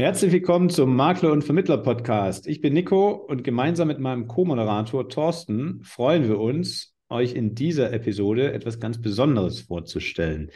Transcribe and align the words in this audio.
Herzlich 0.00 0.32
willkommen 0.32 0.70
zum 0.70 0.96
Makler 0.96 1.30
und 1.30 1.44
Vermittler 1.44 1.76
Podcast. 1.76 2.46
Ich 2.46 2.62
bin 2.62 2.72
Nico 2.72 3.10
und 3.10 3.44
gemeinsam 3.44 3.88
mit 3.88 3.98
meinem 3.98 4.28
Co-Moderator 4.28 5.10
Thorsten 5.10 5.82
freuen 5.84 6.26
wir 6.26 6.40
uns, 6.40 6.96
euch 7.10 7.34
in 7.34 7.54
dieser 7.54 7.92
Episode 7.92 8.54
etwas 8.54 8.80
ganz 8.80 8.98
Besonderes 8.98 9.60
vorzustellen. 9.60 10.52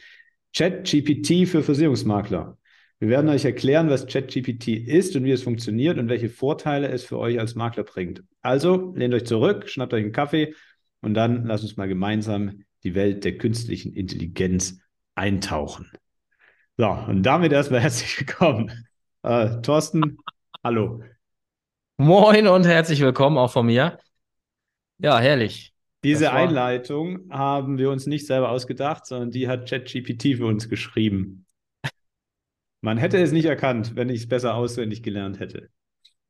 ChatGPT 0.57 1.47
für 1.47 1.63
Versicherungsmakler. 1.63 2.57
Wir 3.01 3.09
werden 3.11 3.29
euch 3.29 3.45
erklären, 3.45 3.91
was 3.91 4.07
ChatGPT 4.07 4.69
ist 4.69 5.15
und 5.15 5.25
wie 5.25 5.33
es 5.33 5.43
funktioniert 5.43 5.99
und 5.99 6.09
welche 6.09 6.31
Vorteile 6.31 6.89
es 6.89 7.05
für 7.05 7.19
euch 7.19 7.39
als 7.39 7.55
Makler 7.55 7.85
bringt. 7.85 8.25
Also 8.41 8.95
lehnt 8.97 9.13
euch 9.13 9.27
zurück, 9.27 9.69
schnappt 9.69 9.93
euch 9.93 10.05
einen 10.05 10.13
Kaffee 10.13 10.55
und 11.03 11.13
dann 11.13 11.45
lasst 11.45 11.65
uns 11.65 11.77
mal 11.77 11.87
gemeinsam 11.87 12.63
die 12.83 12.95
Welt 12.95 13.25
der 13.25 13.37
künstlichen 13.37 13.93
Intelligenz 13.93 14.81
eintauchen. 15.15 15.91
So, 16.79 16.89
und 16.89 17.23
damit 17.25 17.53
erstmal 17.53 17.81
herzlich 17.81 18.19
willkommen. 18.21 18.73
Äh, 19.25 19.63
Thorsten, 19.63 20.19
hallo. 20.63 21.03
Moin 21.97 22.47
und 22.47 22.67
herzlich 22.67 23.01
willkommen 23.01 23.39
auch 23.39 23.51
von 23.51 23.65
mir. 23.65 23.99
Ja, 24.99 25.19
herrlich. 25.19 25.73
Diese 26.05 26.27
war... 26.27 26.35
Einleitung 26.35 27.31
haben 27.31 27.79
wir 27.79 27.89
uns 27.89 28.05
nicht 28.05 28.27
selber 28.27 28.51
ausgedacht, 28.51 29.07
sondern 29.07 29.31
die 29.31 29.49
hat 29.49 29.67
ChatGPT 29.67 30.37
für 30.37 30.45
uns 30.45 30.69
geschrieben. 30.69 31.47
Man 32.83 32.99
hätte 32.99 33.17
es 33.17 33.33
nicht 33.33 33.47
erkannt, 33.47 33.97
wenn 33.97 34.11
ich 34.11 34.21
es 34.21 34.29
besser 34.29 34.57
auswendig 34.57 35.03
gelernt 35.03 35.41
hätte. 35.41 35.71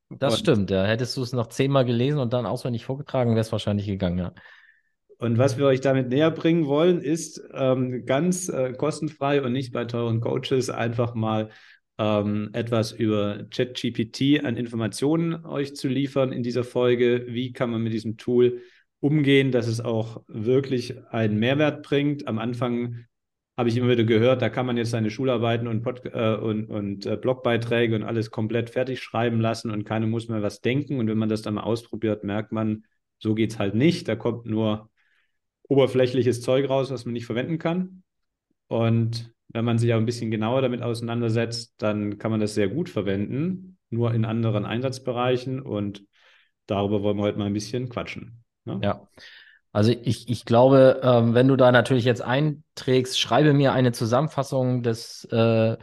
Das 0.08 0.34
und, 0.34 0.38
stimmt, 0.38 0.70
ja. 0.70 0.84
Hättest 0.84 1.16
du 1.16 1.22
es 1.22 1.32
noch 1.32 1.48
zehnmal 1.48 1.84
gelesen 1.84 2.20
und 2.20 2.32
dann 2.32 2.46
auswendig 2.46 2.84
vorgetragen, 2.84 3.30
wäre 3.30 3.40
es 3.40 3.50
wahrscheinlich 3.50 3.86
gegangen, 3.86 4.18
ja. 4.18 4.32
Und 5.18 5.36
was 5.36 5.58
wir 5.58 5.66
euch 5.66 5.80
damit 5.80 6.10
näher 6.10 6.30
bringen 6.30 6.66
wollen, 6.66 7.00
ist 7.00 7.42
ähm, 7.54 8.06
ganz 8.06 8.48
äh, 8.48 8.72
kostenfrei 8.72 9.42
und 9.42 9.52
nicht 9.52 9.72
bei 9.72 9.84
teuren 9.84 10.20
Coaches 10.20 10.70
einfach 10.70 11.14
mal 11.14 11.50
ähm, 11.98 12.50
etwas 12.52 12.92
über 12.92 13.44
ChatGPT 13.50 14.44
an 14.44 14.56
Informationen 14.56 15.44
euch 15.46 15.74
zu 15.76 15.88
liefern 15.88 16.32
in 16.32 16.42
dieser 16.42 16.64
Folge. 16.64 17.26
Wie 17.28 17.52
kann 17.52 17.70
man 17.70 17.82
mit 17.82 17.92
diesem 17.92 18.16
Tool 18.16 18.62
umgehen, 19.00 19.52
dass 19.52 19.68
es 19.68 19.80
auch 19.80 20.22
wirklich 20.26 20.94
einen 21.10 21.38
Mehrwert 21.38 21.82
bringt? 21.82 22.26
Am 22.26 22.38
Anfang 22.38 23.06
habe 23.56 23.68
ich 23.68 23.76
immer 23.76 23.88
wieder 23.88 24.04
gehört, 24.04 24.42
da 24.42 24.48
kann 24.48 24.66
man 24.66 24.76
jetzt 24.76 24.90
seine 24.90 25.10
Schularbeiten 25.10 25.68
und, 25.68 25.82
Pod 25.82 26.04
äh, 26.06 26.34
und, 26.36 26.66
und 26.66 27.06
äh, 27.06 27.16
Blogbeiträge 27.16 27.94
und 27.94 28.02
alles 28.02 28.30
komplett 28.30 28.70
fertig 28.70 29.00
schreiben 29.00 29.40
lassen 29.40 29.70
und 29.70 29.84
keiner 29.84 30.06
muss 30.06 30.28
mehr 30.28 30.42
was 30.42 30.60
denken. 30.60 30.98
Und 30.98 31.08
wenn 31.08 31.18
man 31.18 31.28
das 31.28 31.42
dann 31.42 31.54
mal 31.54 31.62
ausprobiert, 31.62 32.24
merkt 32.24 32.50
man, 32.50 32.84
so 33.18 33.34
geht 33.34 33.52
es 33.52 33.58
halt 33.58 33.74
nicht. 33.74 34.08
Da 34.08 34.16
kommt 34.16 34.46
nur 34.46 34.90
oberflächliches 35.68 36.40
Zeug 36.42 36.68
raus, 36.68 36.90
was 36.90 37.04
man 37.04 37.12
nicht 37.12 37.26
verwenden 37.26 37.58
kann. 37.58 38.02
Und 38.66 39.33
wenn 39.54 39.64
man 39.64 39.78
sich 39.78 39.92
aber 39.92 40.02
ein 40.02 40.06
bisschen 40.06 40.32
genauer 40.32 40.62
damit 40.62 40.82
auseinandersetzt, 40.82 41.74
dann 41.78 42.18
kann 42.18 42.32
man 42.32 42.40
das 42.40 42.54
sehr 42.54 42.68
gut 42.68 42.88
verwenden, 42.88 43.78
nur 43.88 44.12
in 44.12 44.24
anderen 44.24 44.66
Einsatzbereichen. 44.66 45.62
Und 45.62 46.04
darüber 46.66 47.02
wollen 47.04 47.16
wir 47.16 47.22
heute 47.22 47.38
mal 47.38 47.46
ein 47.46 47.52
bisschen 47.52 47.88
quatschen. 47.88 48.42
Ne? 48.64 48.80
Ja. 48.82 49.08
Also 49.70 49.92
ich, 49.92 50.28
ich 50.28 50.44
glaube, 50.44 51.00
ähm, 51.04 51.34
wenn 51.34 51.46
du 51.46 51.54
da 51.54 51.70
natürlich 51.70 52.04
jetzt 52.04 52.20
einträgst, 52.20 53.18
schreibe 53.18 53.52
mir 53.52 53.72
eine 53.72 53.92
Zusammenfassung 53.92 54.82
des 54.82 55.24
äh, 55.30 55.76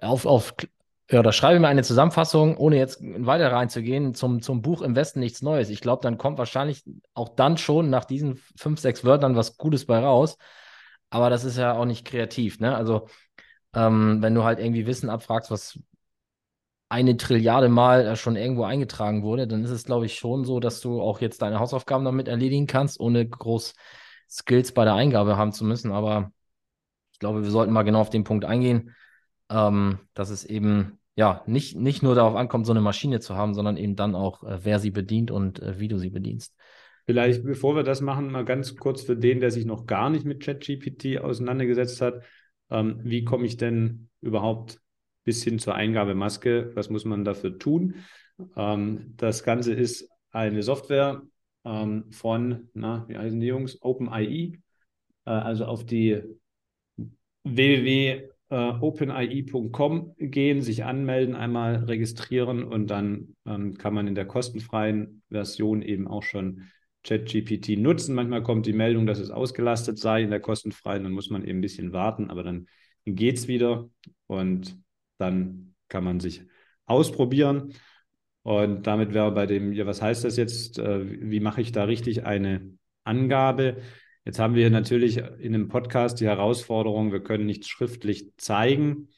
auf, 0.00 0.24
auf 0.24 0.54
ja, 1.10 1.20
oder 1.20 1.32
schreibe 1.32 1.60
mir 1.60 1.68
eine 1.68 1.82
Zusammenfassung, 1.82 2.56
ohne 2.56 2.78
jetzt 2.78 3.02
weiter 3.02 3.52
reinzugehen, 3.52 4.14
zum, 4.14 4.40
zum 4.40 4.62
Buch 4.62 4.80
Im 4.80 4.96
Westen 4.96 5.20
nichts 5.20 5.42
Neues. 5.42 5.68
Ich 5.68 5.82
glaube, 5.82 6.02
dann 6.02 6.16
kommt 6.16 6.38
wahrscheinlich 6.38 6.84
auch 7.12 7.28
dann 7.28 7.58
schon 7.58 7.90
nach 7.90 8.06
diesen 8.06 8.40
fünf, 8.56 8.80
sechs 8.80 9.04
Wörtern 9.04 9.36
was 9.36 9.58
Gutes 9.58 9.84
bei 9.84 9.98
raus 9.98 10.38
aber 11.10 11.30
das 11.30 11.44
ist 11.44 11.56
ja 11.56 11.74
auch 11.74 11.84
nicht 11.84 12.06
kreativ, 12.06 12.60
ne? 12.60 12.74
Also, 12.76 13.08
ähm, 13.74 14.18
wenn 14.22 14.34
du 14.34 14.44
halt 14.44 14.58
irgendwie 14.60 14.86
Wissen 14.86 15.10
abfragst, 15.10 15.50
was 15.50 15.78
eine 16.88 17.16
Trilliarde 17.16 17.68
Mal 17.68 18.06
äh, 18.06 18.16
schon 18.16 18.36
irgendwo 18.36 18.64
eingetragen 18.64 19.22
wurde, 19.22 19.46
dann 19.46 19.64
ist 19.64 19.70
es, 19.70 19.84
glaube 19.84 20.06
ich, 20.06 20.16
schon 20.16 20.44
so, 20.44 20.60
dass 20.60 20.80
du 20.80 21.00
auch 21.00 21.20
jetzt 21.20 21.40
deine 21.42 21.60
Hausaufgaben 21.60 22.04
damit 22.04 22.28
erledigen 22.28 22.66
kannst, 22.66 22.98
ohne 23.00 23.26
groß 23.28 23.74
Skills 24.28 24.72
bei 24.72 24.84
der 24.84 24.94
Eingabe 24.94 25.36
haben 25.36 25.52
zu 25.52 25.64
müssen. 25.64 25.92
Aber 25.92 26.32
ich 27.12 27.20
glaube, 27.20 27.42
wir 27.44 27.50
sollten 27.50 27.72
mal 27.72 27.84
genau 27.84 28.00
auf 28.00 28.10
den 28.10 28.24
Punkt 28.24 28.44
eingehen, 28.44 28.94
ähm, 29.50 30.00
dass 30.14 30.30
es 30.30 30.44
eben 30.44 30.98
ja 31.14 31.42
nicht, 31.46 31.76
nicht 31.76 32.02
nur 32.02 32.14
darauf 32.14 32.34
ankommt, 32.34 32.66
so 32.66 32.72
eine 32.72 32.80
Maschine 32.80 33.20
zu 33.20 33.36
haben, 33.36 33.54
sondern 33.54 33.76
eben 33.76 33.94
dann 33.96 34.14
auch, 34.16 34.42
äh, 34.42 34.64
wer 34.64 34.80
sie 34.80 34.90
bedient 34.90 35.30
und 35.30 35.60
äh, 35.60 35.78
wie 35.78 35.88
du 35.88 35.98
sie 35.98 36.10
bedienst. 36.10 36.56
Vielleicht, 37.10 37.42
bevor 37.42 37.74
wir 37.74 37.82
das 37.82 38.02
machen, 38.02 38.30
mal 38.30 38.44
ganz 38.44 38.76
kurz 38.76 39.02
für 39.02 39.16
den, 39.16 39.40
der 39.40 39.50
sich 39.50 39.64
noch 39.64 39.86
gar 39.86 40.10
nicht 40.10 40.24
mit 40.24 40.44
ChatGPT 40.44 41.18
auseinandergesetzt 41.18 42.00
hat. 42.00 42.22
Ähm, 42.70 43.00
wie 43.02 43.24
komme 43.24 43.46
ich 43.46 43.56
denn 43.56 44.08
überhaupt 44.20 44.80
bis 45.24 45.42
hin 45.42 45.58
zur 45.58 45.74
Eingabemaske? 45.74 46.70
Was 46.76 46.88
muss 46.88 47.04
man 47.04 47.24
dafür 47.24 47.58
tun? 47.58 47.96
Ähm, 48.54 49.14
das 49.16 49.42
Ganze 49.42 49.74
ist 49.74 50.08
eine 50.30 50.62
Software 50.62 51.22
ähm, 51.64 52.12
von, 52.12 52.68
na, 52.74 53.06
wie 53.08 53.18
heißen 53.18 53.40
die 53.40 53.48
Jungs? 53.48 53.82
OpenIE. 53.82 54.60
Äh, 55.24 55.30
also 55.30 55.64
auf 55.64 55.84
die 55.84 56.22
www.openIE.com 57.42 60.14
gehen, 60.16 60.62
sich 60.62 60.84
anmelden, 60.84 61.34
einmal 61.34 61.74
registrieren 61.74 62.62
und 62.62 62.88
dann 62.88 63.34
ähm, 63.46 63.76
kann 63.76 63.94
man 63.94 64.06
in 64.06 64.14
der 64.14 64.26
kostenfreien 64.26 65.22
Version 65.28 65.82
eben 65.82 66.06
auch 66.06 66.22
schon 66.22 66.70
ChatGPT 67.04 67.78
nutzen. 67.78 68.14
Manchmal 68.14 68.42
kommt 68.42 68.66
die 68.66 68.72
Meldung, 68.72 69.06
dass 69.06 69.18
es 69.18 69.30
ausgelastet 69.30 69.98
sei 69.98 70.22
in 70.22 70.30
der 70.30 70.40
kostenfreien, 70.40 71.02
dann 71.02 71.12
muss 71.12 71.30
man 71.30 71.44
eben 71.44 71.58
ein 71.58 71.62
bisschen 71.62 71.92
warten, 71.92 72.30
aber 72.30 72.42
dann 72.42 72.68
geht 73.04 73.38
es 73.38 73.48
wieder 73.48 73.88
und 74.26 74.78
dann 75.18 75.74
kann 75.88 76.04
man 76.04 76.20
sich 76.20 76.42
ausprobieren. 76.86 77.74
Und 78.42 78.86
damit 78.86 79.12
wäre 79.14 79.32
bei 79.32 79.46
dem, 79.46 79.72
ja, 79.72 79.86
was 79.86 80.00
heißt 80.00 80.24
das 80.24 80.36
jetzt? 80.36 80.78
Äh, 80.78 81.30
wie 81.30 81.40
mache 81.40 81.60
ich 81.60 81.72
da 81.72 81.84
richtig 81.84 82.24
eine 82.24 82.78
Angabe? 83.04 83.78
Jetzt 84.24 84.38
haben 84.38 84.54
wir 84.54 84.70
natürlich 84.70 85.16
in 85.16 85.52
dem 85.52 85.68
Podcast 85.68 86.20
die 86.20 86.26
Herausforderung, 86.26 87.12
wir 87.12 87.22
können 87.22 87.46
nichts 87.46 87.68
schriftlich 87.68 88.32
zeigen, 88.36 89.08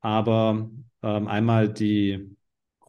aber 0.00 0.70
ähm, 1.02 1.26
einmal 1.26 1.72
die 1.72 2.36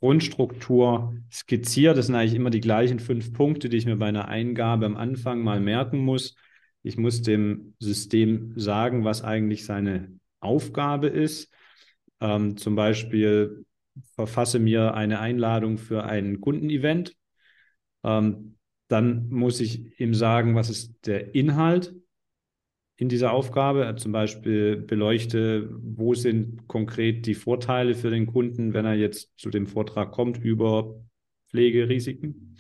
Grundstruktur 0.02 1.16
skizziert. 1.32 1.96
Das 1.96 2.08
sind 2.08 2.16
eigentlich 2.16 2.34
immer 2.34 2.50
die 2.50 2.60
gleichen 2.60 3.00
fünf 3.00 3.34
Punkte, 3.34 3.70
die 3.70 3.78
ich 3.78 3.86
mir 3.86 3.98
bei 3.98 4.08
einer 4.08 4.28
Eingabe 4.28 4.88
am 4.88 4.98
Anfang 4.98 5.42
mal 5.42 5.60
merken 5.62 6.00
muss. 6.00 6.36
Ich 6.82 6.98
muss 6.98 7.22
dem 7.22 7.76
System 7.80 8.54
sagen, 8.58 9.06
was 9.06 9.24
eigentlich 9.24 9.64
seine 9.64 10.12
Aufgabe 10.40 11.08
ist. 11.08 11.54
Ähm, 12.20 12.58
zum 12.58 12.76
Beispiel 12.76 13.64
verfasse 14.16 14.58
mir 14.58 14.96
eine 14.96 15.20
Einladung 15.20 15.78
für 15.78 16.04
ein 16.04 16.42
Kundenevent. 16.42 17.16
Ähm, 18.04 18.58
dann 18.88 19.30
muss 19.30 19.60
ich 19.60 20.00
ihm 20.00 20.16
sagen, 20.16 20.56
was 20.56 20.72
ist 20.72 21.06
der 21.06 21.36
Inhalt 21.36 21.94
in 23.02 23.10
dieser 23.10 23.34
Aufgabe. 23.34 23.96
Zum 23.98 24.12
Beispiel 24.12 24.78
beleuchte, 24.78 25.68
wo 25.72 26.14
sind 26.14 26.68
konkret 26.68 27.26
die 27.26 27.34
Vorteile 27.34 27.96
für 27.96 28.12
den 28.12 28.28
Kunden, 28.28 28.76
wenn 28.76 28.86
er 28.86 28.94
jetzt 28.94 29.32
zu 29.40 29.50
dem 29.50 29.66
Vortrag 29.66 30.12
kommt 30.12 30.38
über 30.38 30.94
Pflegerisiken. 31.50 32.58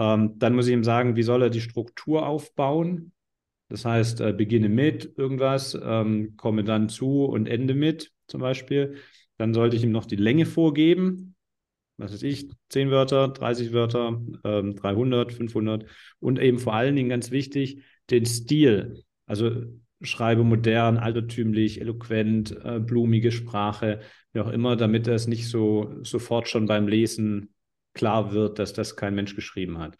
Ähm, 0.00 0.36
dann 0.40 0.56
muss 0.56 0.66
ich 0.66 0.72
ihm 0.72 0.82
sagen, 0.82 1.14
wie 1.14 1.22
soll 1.22 1.40
er 1.40 1.50
die 1.50 1.60
Struktur 1.60 2.26
aufbauen. 2.26 3.12
Das 3.68 3.84
heißt, 3.84 4.22
äh, 4.22 4.32
beginne 4.32 4.68
mit 4.68 5.16
irgendwas, 5.16 5.78
ähm, 5.80 6.36
komme 6.36 6.64
dann 6.64 6.88
zu 6.88 7.24
und 7.24 7.46
ende 7.46 7.74
mit 7.74 8.10
zum 8.26 8.40
Beispiel. 8.40 8.96
Dann 9.38 9.54
sollte 9.54 9.76
ich 9.76 9.84
ihm 9.84 9.92
noch 9.92 10.06
die 10.06 10.16
Länge 10.16 10.46
vorgeben. 10.46 11.36
Was 11.96 12.12
weiß 12.12 12.24
ich, 12.24 12.48
10 12.70 12.90
Wörter, 12.90 13.28
30 13.28 13.72
Wörter, 13.72 14.20
ähm, 14.42 14.74
300, 14.74 15.32
500 15.32 15.86
und 16.18 16.40
eben 16.40 16.58
vor 16.58 16.74
allen 16.74 16.96
Dingen 16.96 17.08
ganz 17.08 17.30
wichtig, 17.30 17.84
den 18.10 18.26
Stil. 18.26 19.04
Also 19.26 19.64
schreibe 20.02 20.44
modern, 20.44 20.98
altertümlich, 20.98 21.80
eloquent, 21.80 22.56
äh, 22.64 22.78
blumige 22.78 23.32
Sprache, 23.32 24.00
wie 24.32 24.40
auch 24.40 24.50
immer, 24.50 24.76
damit 24.76 25.08
es 25.08 25.26
nicht 25.26 25.48
so 25.48 25.94
sofort 26.02 26.48
schon 26.48 26.66
beim 26.66 26.88
Lesen 26.88 27.54
klar 27.94 28.32
wird, 28.32 28.58
dass 28.58 28.72
das 28.72 28.96
kein 28.96 29.14
Mensch 29.14 29.34
geschrieben 29.34 29.78
hat. 29.78 29.96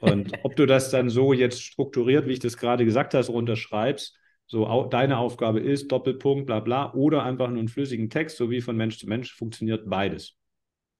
Und 0.00 0.32
ob 0.44 0.56
du 0.56 0.66
das 0.66 0.90
dann 0.90 1.10
so 1.10 1.32
jetzt 1.32 1.62
strukturiert, 1.62 2.26
wie 2.26 2.32
ich 2.32 2.40
das 2.40 2.56
gerade 2.56 2.84
gesagt 2.84 3.14
habe, 3.14 3.26
runterschreibst, 3.26 4.16
so 4.46 4.66
au 4.66 4.86
deine 4.86 5.18
Aufgabe 5.18 5.60
ist, 5.60 5.92
Doppelpunkt, 5.92 6.46
bla 6.46 6.60
bla, 6.60 6.94
oder 6.94 7.22
einfach 7.22 7.48
nur 7.48 7.58
einen 7.58 7.68
flüssigen 7.68 8.08
Text, 8.08 8.38
so 8.38 8.50
wie 8.50 8.62
von 8.62 8.76
Mensch 8.76 8.98
zu 8.98 9.06
Mensch, 9.06 9.34
funktioniert 9.34 9.88
beides. 9.90 10.36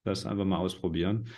Das 0.03 0.25
einfach 0.25 0.45
mal 0.45 0.57
ausprobieren. 0.57 1.29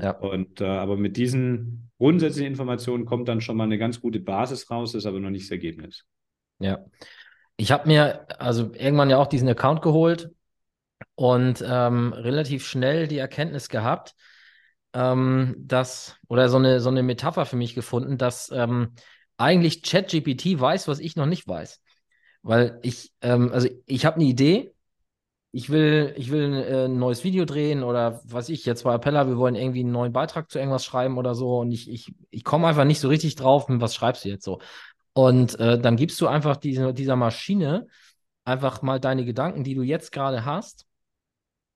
Ja. 0.00 0.12
Und 0.12 0.60
äh, 0.60 0.66
aber 0.66 0.96
mit 0.96 1.16
diesen 1.16 1.90
grundsätzlichen 1.98 2.52
Informationen 2.52 3.04
kommt 3.04 3.28
dann 3.28 3.40
schon 3.40 3.56
mal 3.56 3.64
eine 3.64 3.78
ganz 3.78 4.00
gute 4.00 4.20
Basis 4.20 4.70
raus, 4.70 4.94
ist 4.94 5.06
aber 5.06 5.18
noch 5.20 5.30
nicht 5.30 5.46
das 5.46 5.50
Ergebnis. 5.50 6.04
Ja. 6.60 6.84
Ich 7.56 7.72
habe 7.72 7.88
mir 7.88 8.26
also 8.40 8.72
irgendwann 8.74 9.10
ja 9.10 9.18
auch 9.18 9.26
diesen 9.26 9.48
Account 9.48 9.82
geholt 9.82 10.30
und 11.16 11.64
ähm, 11.66 12.12
relativ 12.12 12.64
schnell 12.64 13.08
die 13.08 13.18
Erkenntnis 13.18 13.68
gehabt, 13.68 14.14
ähm, 14.92 15.56
dass, 15.58 16.16
oder 16.28 16.48
so 16.48 16.56
eine, 16.56 16.80
so 16.80 16.88
eine 16.88 17.02
Metapher 17.02 17.46
für 17.46 17.56
mich 17.56 17.74
gefunden, 17.74 18.16
dass 18.16 18.50
ähm, 18.52 18.94
eigentlich 19.36 19.82
ChatGPT 19.82 20.58
weiß, 20.58 20.86
was 20.86 21.00
ich 21.00 21.16
noch 21.16 21.26
nicht 21.26 21.48
weiß. 21.48 21.80
Weil 22.42 22.78
ich, 22.82 23.12
ähm, 23.20 23.50
also 23.52 23.68
ich 23.86 24.06
habe 24.06 24.16
eine 24.16 24.24
Idee, 24.24 24.72
ich 25.58 25.70
will, 25.70 26.14
ich 26.16 26.30
will 26.30 26.54
äh, 26.54 26.84
ein 26.84 27.00
neues 27.00 27.24
Video 27.24 27.44
drehen 27.44 27.82
oder 27.82 28.20
was 28.24 28.48
ich 28.48 28.64
jetzt 28.64 28.84
bei 28.84 28.94
Appella, 28.94 29.26
wir 29.26 29.38
wollen 29.38 29.56
irgendwie 29.56 29.80
einen 29.80 29.90
neuen 29.90 30.12
Beitrag 30.12 30.48
zu 30.52 30.60
irgendwas 30.60 30.84
schreiben 30.84 31.18
oder 31.18 31.34
so 31.34 31.58
und 31.58 31.72
ich, 31.72 31.90
ich, 31.90 32.14
ich 32.30 32.44
komme 32.44 32.68
einfach 32.68 32.84
nicht 32.84 33.00
so 33.00 33.08
richtig 33.08 33.34
drauf, 33.34 33.64
was 33.68 33.92
schreibst 33.92 34.24
du 34.24 34.28
jetzt 34.28 34.44
so. 34.44 34.60
Und 35.14 35.58
äh, 35.58 35.76
dann 35.80 35.96
gibst 35.96 36.20
du 36.20 36.28
einfach 36.28 36.56
diese, 36.56 36.94
dieser 36.94 37.16
Maschine 37.16 37.88
einfach 38.44 38.82
mal 38.82 39.00
deine 39.00 39.24
Gedanken, 39.24 39.64
die 39.64 39.74
du 39.74 39.82
jetzt 39.82 40.12
gerade 40.12 40.44
hast 40.44 40.86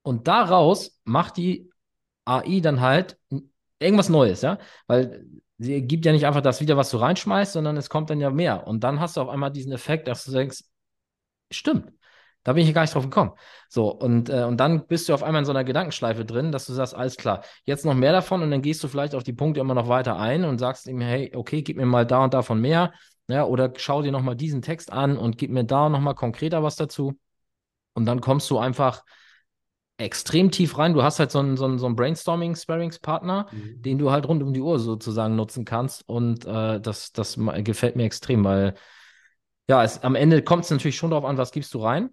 und 0.01 0.29
daraus 0.29 0.97
macht 1.03 1.35
die 1.35 1.69
AI 2.23 2.61
dann 2.61 2.79
halt 2.79 3.17
irgendwas 3.79 4.07
Neues, 4.07 4.43
ja, 4.43 4.59
weil 4.87 5.25
sie 5.57 5.81
gibt 5.81 6.05
ja 6.05 6.13
nicht 6.13 6.25
einfach 6.25 6.41
das 6.41 6.61
wieder, 6.61 6.77
was 6.77 6.89
du 6.89 6.97
reinschmeißt, 6.97 7.51
sondern 7.51 7.75
es 7.75 7.89
kommt 7.89 8.09
dann 8.09 8.21
ja 8.21 8.29
mehr. 8.29 8.65
Und 8.65 8.85
dann 8.85 9.01
hast 9.01 9.17
du 9.17 9.21
auf 9.21 9.27
einmal 9.29 9.51
diesen 9.51 9.73
Effekt, 9.73 10.07
dass 10.07 10.23
du 10.23 10.31
denkst, 10.31 10.63
stimmt, 11.51 11.91
da 12.43 12.53
bin 12.53 12.67
ich 12.67 12.73
gar 12.73 12.81
nicht 12.81 12.93
drauf 12.93 13.03
gekommen. 13.03 13.31
So, 13.69 13.89
und, 13.89 14.29
äh, 14.29 14.43
und 14.43 14.57
dann 14.57 14.85
bist 14.87 15.07
du 15.07 15.13
auf 15.13 15.23
einmal 15.23 15.41
in 15.41 15.45
so 15.45 15.51
einer 15.51 15.63
Gedankenschleife 15.63 16.25
drin, 16.25 16.51
dass 16.51 16.65
du 16.65 16.73
sagst, 16.73 16.95
alles 16.95 17.17
klar, 17.17 17.43
jetzt 17.65 17.85
noch 17.85 17.93
mehr 17.93 18.11
davon 18.11 18.41
und 18.41 18.51
dann 18.51 18.61
gehst 18.61 18.83
du 18.83 18.87
vielleicht 18.87 19.15
auf 19.15 19.23
die 19.23 19.33
Punkte 19.33 19.61
immer 19.61 19.73
noch 19.73 19.87
weiter 19.87 20.17
ein 20.17 20.43
und 20.43 20.59
sagst 20.59 20.87
ihm, 20.87 21.01
hey, 21.01 21.31
okay, 21.35 21.61
gib 21.61 21.77
mir 21.77 21.85
mal 21.85 22.05
da 22.05 22.23
und 22.23 22.33
davon 22.33 22.59
mehr. 22.59 22.93
Ja, 23.27 23.45
oder 23.45 23.71
schau 23.77 24.01
dir 24.01 24.11
nochmal 24.11 24.35
diesen 24.35 24.61
Text 24.61 24.91
an 24.91 25.17
und 25.17 25.37
gib 25.37 25.49
mir 25.49 25.63
da 25.63 25.87
nochmal 25.87 26.15
konkreter 26.15 26.61
was 26.61 26.75
dazu. 26.75 27.17
Und 27.93 28.05
dann 28.05 28.19
kommst 28.19 28.49
du 28.49 28.57
einfach 28.57 29.03
extrem 29.97 30.51
tief 30.51 30.77
rein. 30.77 30.93
Du 30.93 31.03
hast 31.03 31.19
halt 31.19 31.31
so 31.31 31.39
einen, 31.39 31.55
so 31.55 31.65
einen, 31.65 31.79
so 31.79 31.85
einen 31.85 31.95
Brainstorming-Sparringspartner, 31.95 33.47
mhm. 33.51 33.81
den 33.81 33.97
du 33.97 34.11
halt 34.11 34.27
rund 34.27 34.43
um 34.43 34.53
die 34.53 34.61
Uhr 34.61 34.79
sozusagen 34.79 35.35
nutzen 35.35 35.63
kannst. 35.63 36.07
Und 36.09 36.45
äh, 36.45 36.81
das, 36.81 37.13
das 37.13 37.39
gefällt 37.59 37.95
mir 37.95 38.03
extrem, 38.03 38.43
weil 38.43 38.75
ja, 39.69 39.83
es, 39.83 40.03
am 40.03 40.15
Ende 40.15 40.41
kommt 40.41 40.65
es 40.65 40.71
natürlich 40.71 40.97
schon 40.97 41.11
darauf 41.11 41.25
an, 41.25 41.37
was 41.37 41.51
gibst 41.51 41.73
du 41.73 41.79
rein. 41.79 42.09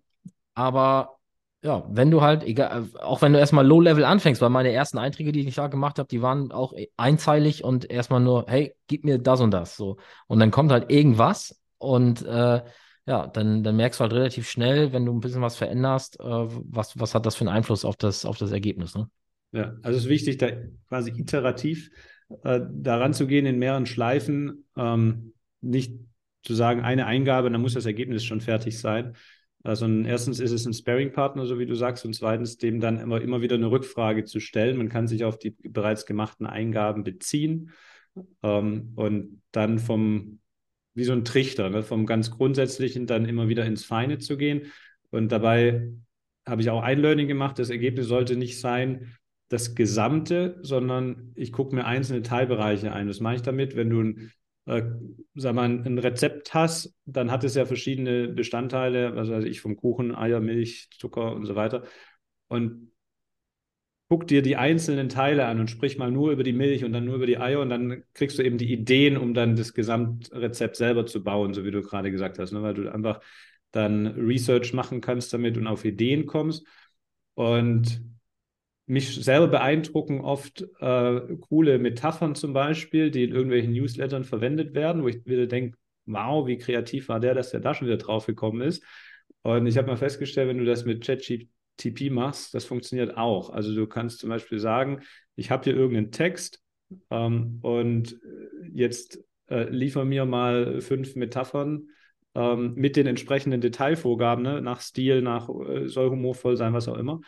Aber 0.55 1.17
ja, 1.63 1.85
wenn 1.91 2.11
du 2.11 2.23
halt, 2.23 2.43
egal, 2.45 2.89
auch 3.01 3.21
wenn 3.21 3.33
du 3.33 3.39
erstmal 3.39 3.67
Low-Level 3.67 4.05
anfängst, 4.05 4.41
weil 4.41 4.49
meine 4.49 4.73
ersten 4.73 4.99
Einträge, 4.99 5.33
die 5.33 5.47
ich 5.47 5.55
da 5.55 5.67
gemacht 5.69 5.99
habe, 5.99 6.09
die 6.09 6.23
waren 6.23 6.53
auch 6.53 6.73
einzeilig 6.97 7.65
und 7.65 7.91
erstmal 7.91 8.21
nur, 8.21 8.47
hey, 8.49 8.75
gib 8.87 9.05
mir 9.05 9.19
das 9.19 9.41
und 9.41 9.51
das. 9.51 9.77
So. 9.77 9.99
Und 10.27 10.41
dann 10.41 10.51
kommt 10.51 10.73
halt 10.73 10.91
irgendwas 10.91 11.61
und 11.79 12.23
äh, 12.23 12.63
ja, 13.07 13.27
dann, 13.27 13.63
dann 13.63 13.77
merkst 13.77 14.01
du 14.01 14.03
halt 14.03 14.13
relativ 14.13 14.49
schnell, 14.49 14.93
wenn 14.93 15.05
du 15.05 15.13
ein 15.13 15.21
bisschen 15.21 15.43
was 15.43 15.57
veränderst, 15.57 16.19
äh, 16.21 16.25
was, 16.25 16.99
was 16.99 17.15
hat 17.15 17.27
das 17.27 17.37
für 17.37 17.43
einen 17.43 17.55
Einfluss 17.55 17.85
auf 17.85 17.97
das, 17.97 18.25
auf 18.25 18.39
das 18.39 18.53
Ergebnis. 18.53 18.95
Ne? 18.95 19.11
Ja, 19.53 19.75
also 19.83 19.99
es 19.99 20.05
ist 20.05 20.09
wichtig, 20.09 20.39
da 20.39 20.49
quasi 20.89 21.11
iterativ 21.11 21.91
äh, 22.45 22.61
daran 22.71 23.13
zu 23.13 23.27
gehen 23.27 23.47
in 23.47 23.59
mehreren 23.59 23.87
Schleifen, 23.87 24.65
ähm, 24.77 25.35
nicht 25.61 25.99
zu 26.43 26.55
sagen, 26.55 26.83
eine 26.83 27.07
Eingabe, 27.07 27.51
dann 27.51 27.61
muss 27.61 27.75
das 27.75 27.85
Ergebnis 27.85 28.25
schon 28.25 28.41
fertig 28.41 28.79
sein, 28.79 29.17
also 29.63 29.87
erstens 29.87 30.41
ist 30.41 30.53
es 30.53 30.67
ein 30.67 30.73
Sparing-Partner, 30.73 31.45
so 31.45 31.59
wie 31.59 31.67
du 31.67 31.75
sagst, 31.75 32.05
und 32.07 32.15
zweitens 32.15 32.57
dem 32.57 32.81
dann 32.81 32.99
immer, 32.99 33.21
immer 33.21 33.43
wieder 33.43 33.57
eine 33.57 33.71
Rückfrage 33.71 34.25
zu 34.25 34.41
stellen. 34.41 34.79
Man 34.79 34.89
kann 34.89 35.07
sich 35.07 35.25
auf 35.25 35.39
die 35.39 35.51
bereits 35.51 36.07
gemachten 36.07 36.47
Eingaben 36.47 37.05
beziehen 37.05 37.71
ähm, 38.43 38.93
und 38.97 39.43
dann 39.53 39.79
vom, 39.79 40.41
wie 40.95 41.05
so 41.05 41.13
ein 41.13 41.25
Trichter, 41.25 41.69
ne, 41.69 41.83
vom 41.83 42.07
ganz 42.07 42.31
Grundsätzlichen 42.31 43.07
dann 43.07 43.27
immer 43.27 43.49
wieder 43.49 43.67
ins 43.67 43.85
Feine 43.85 44.19
zu 44.19 44.39
gehen. 44.39 44.73
Und 45.11 45.31
dabei 45.31 45.93
habe 46.47 46.63
ich 46.63 46.71
auch 46.71 46.83
ein 46.83 47.01
Learning 47.01 47.29
gemacht. 47.29 47.59
Das 47.59 47.69
Ergebnis 47.69 48.07
sollte 48.07 48.37
nicht 48.37 48.61
sein, 48.61 49.15
das 49.51 49.75
Gesamte, 49.75 50.59
sondern 50.63 51.33
ich 51.35 51.53
gucke 51.53 51.75
mir 51.75 51.85
einzelne 51.85 52.23
Teilbereiche 52.23 52.93
ein. 52.93 53.09
Was 53.09 53.21
mache 53.21 53.37
ich 53.37 53.43
damit? 53.43 53.77
Wenn 53.77 53.91
du 53.91 54.01
ein 54.01 54.33
äh, 54.67 54.83
sag 55.35 55.55
mal, 55.55 55.65
ein 55.65 55.99
Rezept 55.99 56.55
hast, 56.55 56.95
dann 57.05 57.31
hat 57.31 57.45
es 57.45 57.55
ja 57.55 57.67
verschiedene 57.67 58.29
Bestandteile, 58.29 59.17
was 59.17 59.31
weiß 59.31 59.45
ich, 59.45 59.61
vom 59.61 59.77
Kuchen, 59.77 60.15
Eier, 60.15 60.41
Milch, 60.41 60.91
Zucker 60.99 61.33
und 61.33 61.47
so 61.47 61.55
weiter. 61.55 61.85
Und 62.49 62.91
guck 64.11 64.27
dir 64.27 64.43
die 64.43 64.57
einzelnen 64.57 65.09
Teile 65.09 65.47
an 65.47 65.61
und 65.61 65.71
sprich 65.71 65.97
mal 65.97 66.11
nur 66.11 66.33
über 66.33 66.43
die 66.43 66.53
Milch 66.53 66.85
und 66.85 66.93
dann 66.93 67.05
nur 67.05 67.15
über 67.15 67.27
die 67.27 67.39
Eier 67.39 67.61
und 67.61 67.71
dann 67.71 68.03
kriegst 68.13 68.39
du 68.39 68.43
eben 68.43 68.59
die 68.59 68.73
Ideen, 68.73 69.17
um 69.17 69.35
dann 69.35 69.55
das 69.55 69.73
Gesamtrezept 69.73 70.75
selber 70.75 71.07
zu 71.07 71.23
bauen, 71.23 71.55
so 71.55 71.65
wie 71.65 71.71
du 71.71 71.81
gerade 71.81 72.11
gesagt 72.11 72.41
hast, 72.41 72.51
ne? 72.51 72.61
weil 72.61 72.75
du 72.75 72.93
einfach 72.93 73.21
dann 73.71 74.09
Research 74.09 74.75
machen 74.75 75.01
kannst 75.01 75.33
damit 75.33 75.57
und 75.57 75.69
auf 75.69 75.85
Ideen 75.85 76.27
kommst. 76.27 76.67
Und 77.35 78.03
mich 78.91 79.15
selber 79.23 79.47
beeindrucken 79.47 80.21
oft 80.21 80.67
äh, 80.81 81.21
coole 81.43 81.79
Metaphern 81.79 82.35
zum 82.35 82.53
Beispiel, 82.53 83.13
die 83.13 83.23
in 83.23 83.33
irgendwelchen 83.33 83.73
Newslettern 83.73 84.25
verwendet 84.25 84.75
werden, 84.75 85.05
wo 85.05 85.09
ich 85.09 85.25
wieder 85.27 85.47
denke, 85.47 85.79
wow, 86.07 86.45
wie 86.49 86.59
kreativ 86.59 87.09
war 87.09 87.21
der, 87.21 87.35
dass 87.35 87.53
der 87.53 87.61
da 87.61 87.73
schon 87.73 87.87
wieder 87.87 87.99
drauf 87.99 88.27
gekommen 88.27 88.63
ist. 88.63 88.83
Und 89.43 89.69
ich 89.69 89.79
habe 89.79 89.87
mal 89.87 89.97
festgestellt, 89.97 90.49
wenn 90.49 90.59
du 90.59 90.65
das 90.65 90.85
mit 90.85 91.07
ChatGTP 91.07 92.11
machst, 92.11 92.53
das 92.53 92.65
funktioniert 92.65 93.17
auch. 93.17 93.51
Also 93.51 93.73
du 93.77 93.87
kannst 93.87 94.19
zum 94.19 94.29
Beispiel 94.29 94.59
sagen, 94.59 95.03
ich 95.37 95.53
habe 95.53 95.63
hier 95.63 95.77
irgendeinen 95.77 96.11
Text 96.11 96.61
ähm, 97.11 97.61
und 97.63 98.19
jetzt 98.73 99.23
äh, 99.49 99.69
liefer 99.71 100.05
mir 100.05 100.25
mal 100.25 100.81
fünf 100.81 101.15
Metaphern 101.15 101.91
ähm, 102.35 102.75
mit 102.75 102.97
den 102.97 103.07
entsprechenden 103.07 103.61
Detailvorgaben, 103.61 104.43
ne? 104.43 104.61
nach 104.61 104.81
Stil, 104.81 105.23
nach 105.23 105.49
äh, 105.49 105.87
soll 105.87 106.11
humorvoll 106.11 106.57
sein, 106.57 106.73
was 106.73 106.89
auch 106.89 106.99
immer 106.99 107.21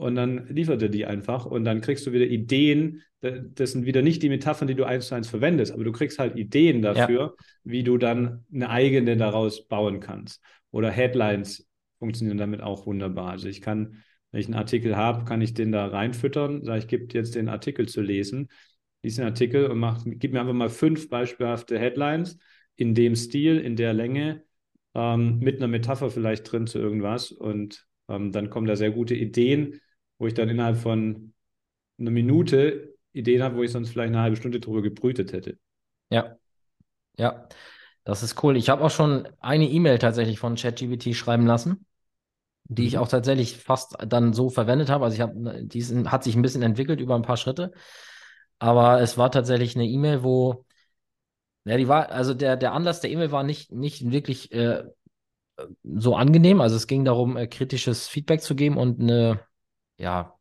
und 0.00 0.14
dann 0.14 0.46
liefert 0.46 0.80
er 0.80 0.88
die 0.88 1.04
einfach 1.04 1.44
und 1.44 1.64
dann 1.64 1.82
kriegst 1.82 2.06
du 2.06 2.12
wieder 2.12 2.24
Ideen. 2.24 3.02
Das 3.20 3.72
sind 3.72 3.84
wieder 3.84 4.00
nicht 4.00 4.22
die 4.22 4.30
Metaphern, 4.30 4.66
die 4.66 4.74
du 4.74 4.84
eins 4.84 5.08
zu 5.08 5.14
eins 5.14 5.28
verwendest, 5.28 5.72
aber 5.72 5.84
du 5.84 5.92
kriegst 5.92 6.18
halt 6.18 6.36
Ideen 6.36 6.80
dafür, 6.80 7.34
ja. 7.36 7.44
wie 7.64 7.82
du 7.82 7.98
dann 7.98 8.46
eine 8.50 8.70
eigene 8.70 9.18
daraus 9.18 9.68
bauen 9.68 10.00
kannst. 10.00 10.42
Oder 10.70 10.90
Headlines 10.90 11.68
funktionieren 11.98 12.38
damit 12.38 12.62
auch 12.62 12.86
wunderbar. 12.86 13.32
Also 13.32 13.48
ich 13.48 13.60
kann, 13.60 14.02
wenn 14.30 14.40
ich 14.40 14.46
einen 14.46 14.54
Artikel 14.54 14.96
habe, 14.96 15.26
kann 15.26 15.42
ich 15.42 15.52
den 15.52 15.70
da 15.70 15.86
reinfüttern, 15.86 16.64
sage 16.64 16.78
ich, 16.78 16.88
gebe 16.88 17.12
jetzt 17.12 17.34
den 17.34 17.50
Artikel 17.50 17.86
zu 17.86 18.00
lesen, 18.00 18.48
lies 19.02 19.16
den 19.16 19.26
Artikel 19.26 19.66
und 19.66 19.78
mach, 19.78 20.02
gib 20.06 20.32
mir 20.32 20.40
einfach 20.40 20.54
mal 20.54 20.70
fünf 20.70 21.10
beispielhafte 21.10 21.78
Headlines 21.78 22.38
in 22.76 22.94
dem 22.94 23.16
Stil, 23.16 23.58
in 23.58 23.76
der 23.76 23.92
Länge, 23.92 24.44
ähm, 24.94 25.40
mit 25.40 25.58
einer 25.58 25.68
Metapher 25.68 26.08
vielleicht 26.08 26.50
drin 26.50 26.66
zu 26.66 26.78
irgendwas 26.78 27.32
und 27.32 27.86
ähm, 28.08 28.32
dann 28.32 28.48
kommen 28.48 28.66
da 28.66 28.76
sehr 28.76 28.92
gute 28.92 29.14
Ideen 29.14 29.78
wo 30.20 30.26
ich 30.26 30.34
dann 30.34 30.50
innerhalb 30.50 30.76
von 30.76 31.32
einer 31.98 32.10
Minute 32.10 32.94
Ideen 33.12 33.42
habe, 33.42 33.56
wo 33.56 33.62
ich 33.62 33.72
sonst 33.72 33.90
vielleicht 33.90 34.10
eine 34.10 34.20
halbe 34.20 34.36
Stunde 34.36 34.60
drüber 34.60 34.82
gebrütet 34.82 35.32
hätte. 35.32 35.58
Ja, 36.10 36.36
ja, 37.18 37.48
das 38.04 38.22
ist 38.22 38.42
cool. 38.42 38.56
Ich 38.56 38.68
habe 38.68 38.84
auch 38.84 38.90
schon 38.90 39.26
eine 39.40 39.68
E-Mail 39.68 39.98
tatsächlich 39.98 40.38
von 40.38 40.56
ChatGPT 40.56 41.16
schreiben 41.16 41.46
lassen, 41.46 41.86
die 42.64 42.86
ich 42.86 42.94
mhm. 42.94 43.00
auch 43.00 43.08
tatsächlich 43.08 43.56
fast 43.56 43.96
dann 44.06 44.34
so 44.34 44.50
verwendet 44.50 44.90
habe. 44.90 45.06
Also 45.06 45.14
ich 45.14 45.22
habe, 45.22 45.64
diesen 45.64 46.12
hat 46.12 46.22
sich 46.22 46.36
ein 46.36 46.42
bisschen 46.42 46.62
entwickelt 46.62 47.00
über 47.00 47.16
ein 47.16 47.22
paar 47.22 47.38
Schritte, 47.38 47.72
aber 48.58 49.00
es 49.00 49.16
war 49.16 49.32
tatsächlich 49.32 49.74
eine 49.74 49.86
E-Mail, 49.86 50.22
wo 50.22 50.66
ja, 51.64 51.78
die 51.78 51.88
war, 51.88 52.10
also 52.10 52.34
der, 52.34 52.58
der 52.58 52.72
Anlass 52.72 53.00
der 53.00 53.10
E-Mail 53.10 53.32
war 53.32 53.42
nicht, 53.42 53.72
nicht 53.72 54.10
wirklich 54.10 54.52
äh, 54.52 54.84
so 55.82 56.14
angenehm. 56.14 56.60
Also 56.60 56.76
es 56.76 56.86
ging 56.86 57.06
darum, 57.06 57.38
äh, 57.38 57.46
kritisches 57.46 58.06
Feedback 58.06 58.42
zu 58.42 58.54
geben 58.54 58.76
und 58.76 59.00
eine 59.00 59.40
ja, 60.00 60.34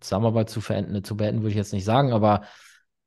Zusammenarbeit 0.00 0.50
zu, 0.50 0.60
verenden, 0.60 1.04
zu 1.04 1.16
beenden, 1.16 1.42
würde 1.42 1.50
ich 1.50 1.56
jetzt 1.56 1.72
nicht 1.72 1.84
sagen, 1.84 2.12
aber 2.12 2.42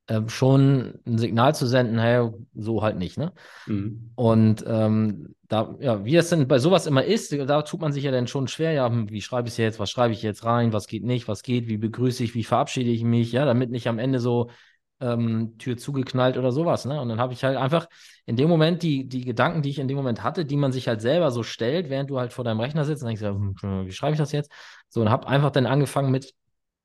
äh, 0.06 0.22
schon 0.28 1.00
ein 1.06 1.18
Signal 1.18 1.54
zu 1.54 1.66
senden, 1.66 1.98
hey, 1.98 2.30
so 2.54 2.82
halt 2.82 2.96
nicht, 2.96 3.18
ne? 3.18 3.32
Mhm. 3.66 4.12
Und 4.14 4.64
ähm, 4.66 5.34
da, 5.48 5.76
ja, 5.80 6.04
wie 6.04 6.16
es 6.16 6.28
denn 6.30 6.48
bei 6.48 6.58
sowas 6.58 6.86
immer 6.86 7.04
ist, 7.04 7.32
da 7.32 7.62
tut 7.62 7.80
man 7.80 7.92
sich 7.92 8.04
ja 8.04 8.10
dann 8.10 8.26
schon 8.26 8.48
schwer, 8.48 8.72
ja, 8.72 8.88
hm, 8.88 9.10
wie 9.10 9.20
schreibe 9.20 9.48
ich 9.48 9.54
es 9.54 9.58
jetzt, 9.58 9.80
was 9.80 9.90
schreibe 9.90 10.12
ich 10.12 10.22
jetzt 10.22 10.44
rein, 10.44 10.72
was 10.72 10.86
geht 10.86 11.04
nicht, 11.04 11.28
was 11.28 11.42
geht, 11.42 11.68
wie 11.68 11.76
begrüße 11.76 12.22
ich, 12.24 12.34
wie 12.34 12.44
verabschiede 12.44 12.90
ich 12.90 13.04
mich, 13.04 13.32
ja, 13.32 13.44
damit 13.44 13.70
nicht 13.70 13.88
am 13.88 13.98
Ende 13.98 14.20
so 14.20 14.50
ähm, 15.00 15.58
Tür 15.58 15.76
zugeknallt 15.76 16.38
oder 16.38 16.52
sowas, 16.52 16.84
ne? 16.84 17.00
Und 17.00 17.08
dann 17.08 17.20
habe 17.20 17.32
ich 17.32 17.44
halt 17.44 17.56
einfach 17.56 17.86
in 18.24 18.36
dem 18.36 18.48
Moment 18.48 18.82
die, 18.82 19.08
die 19.08 19.24
Gedanken, 19.24 19.62
die 19.62 19.70
ich 19.70 19.78
in 19.78 19.88
dem 19.88 19.96
Moment 19.96 20.22
hatte, 20.22 20.44
die 20.44 20.56
man 20.56 20.72
sich 20.72 20.88
halt 20.88 21.00
selber 21.00 21.30
so 21.30 21.42
stellt, 21.42 21.90
während 21.90 22.10
du 22.10 22.18
halt 22.18 22.32
vor 22.32 22.44
deinem 22.44 22.60
Rechner 22.60 22.84
sitzt, 22.84 23.02
und 23.02 23.08
denkst, 23.08 23.22
hm, 23.22 23.86
wie 23.86 23.92
schreibe 23.92 24.12
ich 24.14 24.18
das 24.18 24.32
jetzt? 24.32 24.50
So, 24.88 25.02
und 25.02 25.10
habe 25.10 25.28
einfach 25.28 25.50
dann 25.50 25.66
angefangen 25.66 26.10
mit 26.10 26.32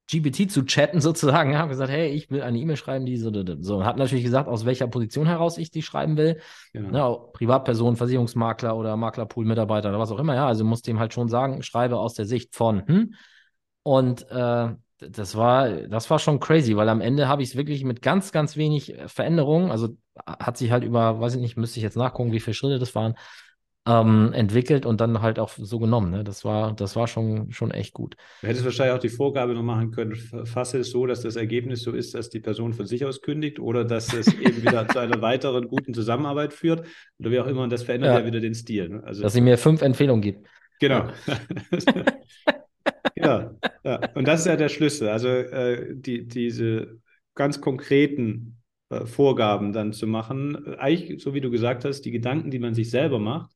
GPT 0.09 0.51
zu 0.51 0.63
chatten 0.63 0.99
sozusagen, 1.01 1.57
habe 1.57 1.69
gesagt, 1.69 1.91
hey, 1.91 2.09
ich 2.09 2.29
will 2.29 2.41
eine 2.41 2.57
E-Mail 2.57 2.75
schreiben, 2.75 3.05
die 3.05 3.17
so, 3.17 3.31
so 3.59 3.77
und 3.77 3.85
habe 3.85 3.99
natürlich 3.99 4.25
gesagt, 4.25 4.49
aus 4.49 4.65
welcher 4.65 4.87
Position 4.87 5.25
heraus 5.27 5.57
ich 5.57 5.71
die 5.71 5.81
schreiben 5.81 6.17
will. 6.17 6.41
Genau. 6.73 6.97
Ja, 6.97 7.31
Privatperson, 7.31 7.95
Versicherungsmakler 7.95 8.75
oder 8.75 8.97
Maklerpool-Mitarbeiter 8.97 9.89
oder 9.89 9.99
was 9.99 10.11
auch 10.11 10.19
immer, 10.19 10.35
ja, 10.35 10.47
also 10.47 10.65
muss 10.65 10.81
dem 10.81 10.99
halt 10.99 11.13
schon 11.13 11.29
sagen, 11.29 11.63
schreibe 11.63 11.97
aus 11.97 12.13
der 12.13 12.25
Sicht 12.25 12.55
von, 12.55 12.85
hm? 12.85 13.13
Und 13.83 14.29
äh, 14.29 14.69
das 15.09 15.35
war, 15.35 15.69
das 15.87 16.09
war 16.09 16.19
schon 16.19 16.39
crazy, 16.39 16.75
weil 16.75 16.89
am 16.89 17.01
Ende 17.01 17.27
habe 17.27 17.41
ich 17.41 17.49
es 17.49 17.55
wirklich 17.55 17.83
mit 17.83 18.01
ganz, 18.01 18.31
ganz 18.31 18.55
wenig 18.55 18.97
äh, 18.97 19.07
Veränderungen, 19.07 19.71
also 19.71 19.89
hat 20.25 20.57
sich 20.57 20.71
halt 20.71 20.83
über, 20.83 21.19
weiß 21.19 21.35
ich 21.35 21.41
nicht, 21.41 21.57
müsste 21.57 21.79
ich 21.79 21.83
jetzt 21.83 21.97
nachgucken, 21.97 22.31
wie 22.31 22.39
viele 22.39 22.53
Schritte 22.53 22.79
das 22.79 22.93
waren, 22.93 23.15
ähm, 23.87 24.31
entwickelt 24.33 24.85
und 24.85 25.01
dann 25.01 25.23
halt 25.23 25.39
auch 25.39 25.49
so 25.49 25.79
genommen. 25.79 26.11
Ne? 26.11 26.23
Das 26.23 26.45
war, 26.45 26.73
das 26.73 26.95
war 26.95 27.07
schon, 27.07 27.51
schon 27.51 27.71
echt 27.71 27.93
gut. 27.93 28.15
Du 28.41 28.47
hättest 28.47 28.63
wahrscheinlich 28.63 28.95
auch 28.95 29.01
die 29.01 29.09
Vorgabe 29.09 29.55
noch 29.55 29.63
machen 29.63 29.89
können, 29.89 30.15
fasse 30.45 30.79
es 30.79 30.91
so, 30.91 31.07
dass 31.07 31.21
das 31.21 31.35
Ergebnis 31.35 31.81
so 31.81 31.91
ist, 31.91 32.13
dass 32.13 32.29
die 32.29 32.39
Person 32.39 32.73
von 32.73 32.85
sich 32.85 33.03
aus 33.05 33.21
kündigt 33.21 33.59
oder 33.59 33.83
dass 33.83 34.13
es 34.13 34.27
eben 34.39 34.61
wieder 34.61 34.87
zu 34.87 34.99
einer 34.99 35.21
weiteren 35.21 35.67
guten 35.67 35.95
Zusammenarbeit 35.95 36.53
führt 36.53 36.85
oder 37.17 37.31
wie 37.31 37.39
auch 37.39 37.47
immer. 37.47 37.63
Und 37.63 37.71
das 37.71 37.81
verändert 37.81 38.13
ja, 38.13 38.19
ja 38.19 38.25
wieder 38.25 38.39
den 38.39 38.53
Stil. 38.53 38.89
Ne? 38.89 39.03
Also, 39.03 39.23
dass 39.23 39.33
sie 39.33 39.41
mir 39.41 39.57
fünf 39.57 39.81
Empfehlungen 39.81 40.21
gibt. 40.21 40.47
Genau. 40.79 41.07
ja, 43.15 43.55
ja, 43.83 43.99
und 44.15 44.27
das 44.27 44.41
ist 44.41 44.45
ja 44.47 44.55
der 44.55 44.69
Schlüssel. 44.69 45.09
Also 45.09 45.27
äh, 45.27 45.95
die, 45.95 46.27
diese 46.27 46.99
ganz 47.35 47.61
konkreten 47.61 48.61
äh, 48.89 49.05
Vorgaben 49.05 49.73
dann 49.73 49.93
zu 49.93 50.07
machen, 50.07 50.75
eigentlich, 50.75 51.21
so 51.21 51.33
wie 51.33 51.41
du 51.41 51.49
gesagt 51.49 51.85
hast, 51.85 52.01
die 52.01 52.11
Gedanken, 52.11 52.51
die 52.51 52.59
man 52.59 52.73
sich 52.73 52.89
selber 52.89 53.19
macht, 53.19 53.51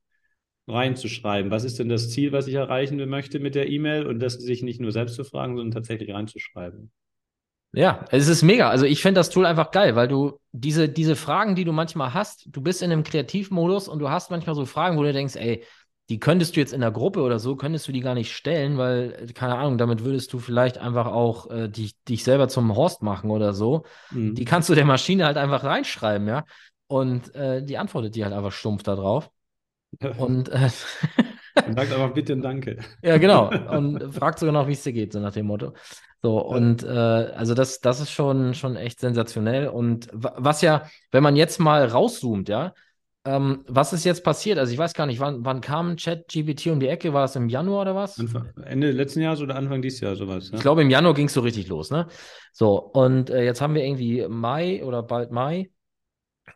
reinzuschreiben. 0.68 1.52
Was 1.52 1.64
ist 1.64 1.80
denn 1.80 1.90
das 1.90 2.10
Ziel, 2.10 2.32
was 2.32 2.48
ich 2.48 2.56
erreichen 2.56 2.98
möchte 3.10 3.40
mit 3.40 3.56
der 3.56 3.70
E-Mail 3.70 4.06
und 4.06 4.20
das 4.20 4.34
sich 4.34 4.64
nicht 4.64 4.82
nur 4.82 4.92
selbst 4.92 5.16
zu 5.16 5.24
fragen, 5.24 5.56
sondern 5.56 5.72
tatsächlich 5.72 6.12
reinzuschreiben. 6.12 6.92
Ja, 7.74 8.06
es 8.10 8.30
ist 8.30 8.42
mega. 8.42 8.70
Also 8.70 8.86
ich 8.86 9.02
finde 9.02 9.20
das 9.20 9.30
Tool 9.30 9.46
einfach 9.46 9.70
geil, 9.72 9.98
weil 9.98 10.08
du 10.08 10.40
diese, 10.54 10.88
diese 10.88 11.18
Fragen, 11.18 11.56
die 11.56 11.66
du 11.66 11.74
manchmal 11.74 12.14
hast, 12.14 12.48
du 12.50 12.62
bist 12.62 12.82
in 12.82 12.92
einem 12.92 13.04
Kreativmodus 13.04 13.90
und 13.90 14.00
du 14.00 14.10
hast 14.10 14.32
manchmal 14.32 14.56
so 14.56 14.66
Fragen, 14.66 14.98
wo 14.98 15.04
du 15.04 15.12
denkst, 15.12 15.36
ey, 15.36 15.64
die 16.10 16.20
könntest 16.20 16.56
du 16.56 16.60
jetzt 16.60 16.74
in 16.74 16.82
der 16.82 16.92
Gruppe 16.92 17.22
oder 17.22 17.40
so, 17.40 17.56
könntest 17.56 17.88
du 17.88 17.92
die 17.92 18.02
gar 18.02 18.14
nicht 18.14 18.34
stellen, 18.34 18.78
weil, 18.78 19.28
keine 19.34 19.56
Ahnung, 19.56 19.78
damit 19.78 20.04
würdest 20.04 20.32
du 20.34 20.40
vielleicht 20.40 20.78
einfach 20.78 21.08
auch 21.08 21.50
äh, 21.50 21.68
dich, 21.68 21.96
dich 22.04 22.24
selber 22.24 22.48
zum 22.48 22.76
Horst 22.76 23.02
machen 23.02 23.32
oder 23.32 23.54
so. 23.54 23.86
Mhm. 24.12 24.36
Die 24.36 24.46
kannst 24.46 24.70
du 24.70 24.76
der 24.76 24.86
Maschine 24.86 25.26
halt 25.26 25.38
einfach 25.38 25.64
reinschreiben, 25.64 26.28
ja. 26.28 26.46
Und 26.88 27.34
äh, 27.34 27.64
die 27.64 27.78
antwortet 27.78 28.16
dir 28.16 28.26
halt 28.26 28.36
einfach 28.36 28.52
stumpf 28.52 28.84
darauf. 28.84 29.32
Und 30.18 30.50
äh, 30.50 30.70
und 31.66 31.76
sagt 31.76 31.94
einfach 31.94 32.14
bitte 32.14 32.34
und 32.34 32.42
danke. 32.42 32.78
ja, 33.02 33.18
genau. 33.18 33.50
Und 33.78 34.14
fragt 34.14 34.40
sogar 34.40 34.52
noch, 34.52 34.68
wie 34.68 34.74
es 34.74 34.84
dir 34.84 34.92
geht, 34.92 35.14
so 35.14 35.20
nach 35.20 35.32
dem 35.32 35.46
Motto. 35.46 35.74
So, 36.22 36.40
und 36.40 36.84
äh, 36.84 36.88
also 36.88 37.54
das, 37.54 37.82
das 37.82 38.00
ist 38.00 38.10
schon, 38.10 38.56
schon 38.56 38.76
echt 38.76 39.00
sensationell. 39.00 39.68
Und 39.68 40.10
was 40.12 40.62
ja, 40.62 40.90
wenn 41.12 41.22
man 41.22 41.36
jetzt 41.36 41.60
mal 41.60 41.86
rauszoomt, 41.86 42.50
ja, 42.50 42.74
ähm, 43.26 43.64
was 43.68 43.92
ist 43.92 44.06
jetzt 44.06 44.24
passiert? 44.24 44.60
Also 44.60 44.72
ich 44.72 44.78
weiß 44.78 44.94
gar 44.94 45.08
nicht, 45.08 45.20
wann, 45.20 45.44
wann 45.44 45.60
kam 45.60 45.96
ChatGPT 45.96 46.68
um 46.68 46.80
die 46.80 46.88
Ecke? 46.88 47.12
War 47.14 47.24
das 47.24 47.36
im 47.36 47.50
Januar 47.50 47.82
oder 47.82 47.96
was? 47.96 48.20
Anfang, 48.20 48.50
Ende 48.64 48.92
letzten 48.92 49.22
Jahres 49.22 49.42
oder 49.42 49.56
Anfang 49.56 49.82
dieses 49.82 50.00
Jahr 50.00 50.16
sowas? 50.16 50.50
Ja? 50.50 50.56
Ich 50.56 50.62
glaube, 50.62 50.84
im 50.84 50.90
Januar 50.90 51.16
ging 51.16 51.26
es 51.26 51.34
so 51.34 51.42
richtig 51.42 51.68
los, 51.68 51.90
ne? 51.90 52.08
So, 52.52 52.78
und 52.78 53.32
äh, 53.32 53.44
jetzt 53.44 53.62
haben 53.62 53.74
wir 53.74 53.84
irgendwie 53.84 54.28
Mai 54.30 54.84
oder 54.84 55.02
bald 55.02 55.32
Mai. 55.32 55.70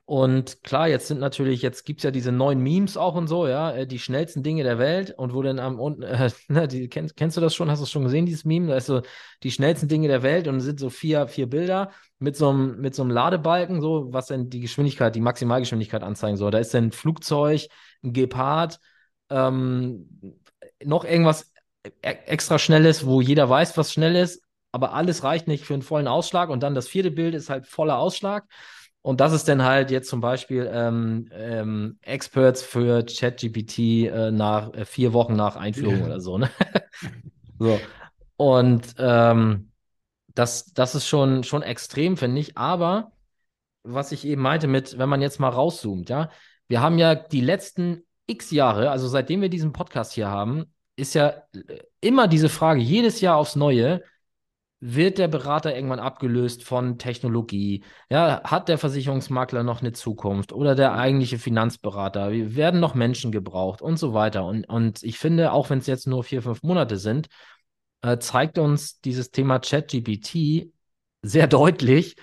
Und 0.06 0.64
klar, 0.64 0.88
jetzt 0.88 1.08
sind 1.08 1.20
natürlich, 1.20 1.62
jetzt 1.62 1.86
gibt 1.86 2.00
es 2.00 2.04
ja 2.04 2.12
diese 2.12 2.32
neuen 2.32 2.62
Memes 2.62 2.98
auch 2.98 3.16
und 3.16 3.28
so, 3.28 3.48
ja, 3.48 3.72
äh, 3.72 3.88
die 3.88 4.00
schnellsten 4.00 4.42
Dinge 4.44 4.64
der 4.64 4.80
Welt 4.80 5.12
und 5.18 5.34
wo 5.34 5.42
dann 5.42 5.60
am 5.60 5.80
unten, 5.80 6.04
äh, 6.04 6.32
ne, 6.48 6.68
die, 6.68 6.88
kennst, 6.90 7.16
kennst 7.16 7.38
du 7.38 7.42
das 7.42 7.54
schon? 7.56 7.70
Hast 7.70 7.80
du 7.80 7.84
es 7.84 7.92
schon 7.92 8.04
gesehen, 8.04 8.26
dieses 8.26 8.46
Meme? 8.46 8.68
Da 8.68 8.78
ist 8.78 8.88
so 8.88 9.02
die 9.44 9.52
schnellsten 9.52 9.88
Dinge 9.88 10.08
der 10.08 10.24
Welt 10.24 10.48
und 10.48 10.58
es 10.58 10.64
sind 10.64 10.80
so 10.80 10.90
vier, 10.90 11.28
vier 11.28 11.48
Bilder 11.48 11.92
mit 12.18 12.36
so 12.36 12.50
einem, 12.50 12.80
mit 12.82 12.96
so 12.96 13.04
einem 13.04 13.12
Ladebalken, 13.12 13.82
so, 13.82 14.12
was 14.12 14.28
denn 14.28 14.50
die 14.50 14.62
Geschwindigkeit, 14.62 15.16
die 15.16 15.22
Maximalgeschwindigkeit 15.22 16.04
anzeigen 16.04 16.38
soll. 16.38 16.52
Da 16.52 16.60
ist 16.60 16.74
dann 16.74 16.86
ein 16.86 16.92
Flugzeug, 16.92 17.68
ein 18.04 18.14
Gepard, 18.14 18.80
ähm, 19.30 20.40
noch 20.84 21.06
irgendwas 21.06 21.52
e-, 21.84 21.90
extra 22.02 22.60
Schnelles, 22.60 23.06
wo 23.06 23.22
jeder 23.22 23.50
weiß, 23.50 23.78
was 23.78 23.94
schnell 23.94 24.16
ist, 24.16 24.42
aber 24.72 24.94
alles 24.94 25.24
reicht 25.24 25.48
nicht 25.48 25.66
für 25.66 25.74
einen 25.74 25.84
vollen 25.84 26.08
Ausschlag 26.08 26.50
und 26.50 26.62
dann 26.62 26.76
das 26.76 26.88
vierte 26.88 27.12
Bild 27.12 27.36
ist 27.36 27.50
halt 27.50 27.68
voller 27.68 27.98
Ausschlag. 27.98 28.46
Und 29.02 29.22
das 29.22 29.32
ist 29.32 29.48
dann 29.48 29.64
halt 29.64 29.92
jetzt 29.92 30.10
zum 30.10 30.20
Beispiel 30.20 30.70
ähm, 30.72 31.30
ähm, 31.32 31.98
Experts 32.02 32.62
für 32.62 33.04
ChatGPT 33.04 33.80
äh, 33.80 34.32
nach 34.32 34.74
äh, 34.74 34.86
vier 34.86 35.14
Wochen 35.14 35.36
nach 35.36 35.56
Einführung 35.56 36.00
ja. 36.00 36.06
oder 36.06 36.20
so. 36.20 36.38
Ne? 36.38 36.50
so. 37.60 37.80
Und 38.36 38.96
ähm, 38.98 39.72
das, 40.36 40.66
das 40.74 40.96
ist 40.96 41.08
schon, 41.08 41.44
schon 41.44 41.62
extrem, 41.62 42.18
finde 42.18 42.42
ich. 42.42 42.58
Aber 42.58 43.12
was 43.84 44.12
ich 44.12 44.26
eben 44.26 44.42
meinte 44.42 44.68
mit, 44.68 44.98
wenn 44.98 45.10
man 45.10 45.22
jetzt 45.22 45.40
mal 45.40 45.50
rauszoomt, 45.50 46.10
ja, 46.10 46.30
wir 46.68 46.82
haben 46.82 46.98
ja 46.98 47.16
die 47.16 47.42
letzten 47.42 48.04
x 48.28 48.52
Jahre, 48.52 48.92
also 48.92 49.08
seitdem 49.08 49.42
wir 49.42 49.50
diesen 49.50 49.74
Podcast 49.74 50.14
hier 50.14 50.30
haben, 50.30 50.74
ist 50.96 51.16
ja 51.16 51.30
äh, 51.54 51.80
immer 52.02 52.28
diese 52.28 52.50
Frage, 52.50 52.82
jedes 52.82 53.22
Jahr 53.22 53.38
aufs 53.38 53.56
Neue, 53.56 54.04
wird 54.82 55.18
der 55.18 55.28
Berater 55.28 55.76
irgendwann 55.76 56.00
abgelöst 56.00 56.64
von 56.64 56.98
Technologie? 56.98 57.84
Ja, 58.10 58.42
hat 58.44 58.70
der 58.70 58.78
Versicherungsmakler 58.78 59.64
noch 59.64 59.82
eine 59.82 59.92
Zukunft 59.92 60.54
oder 60.54 60.76
der 60.76 60.94
eigentliche 60.94 61.38
Finanzberater? 61.38 62.32
Werden 62.32 62.80
noch 62.80 62.96
Menschen 62.96 63.32
gebraucht 63.32 63.82
und 63.82 63.98
so 63.98 64.14
weiter. 64.14 64.46
Und, 64.46 64.68
und 64.70 65.04
ich 65.04 65.18
finde, 65.18 65.52
auch 65.52 65.70
wenn 65.70 65.80
es 65.80 65.88
jetzt 65.88 66.08
nur 66.08 66.24
vier, 66.24 66.42
fünf 66.42 66.64
Monate 66.64 66.98
sind, 66.98 67.28
äh, 68.02 68.18
zeigt 68.20 68.58
uns 68.58 69.02
dieses 69.02 69.32
Thema 69.32 69.60
ChatGPT 69.60 70.72
sehr 71.22 71.48
deutlich, 71.48 72.16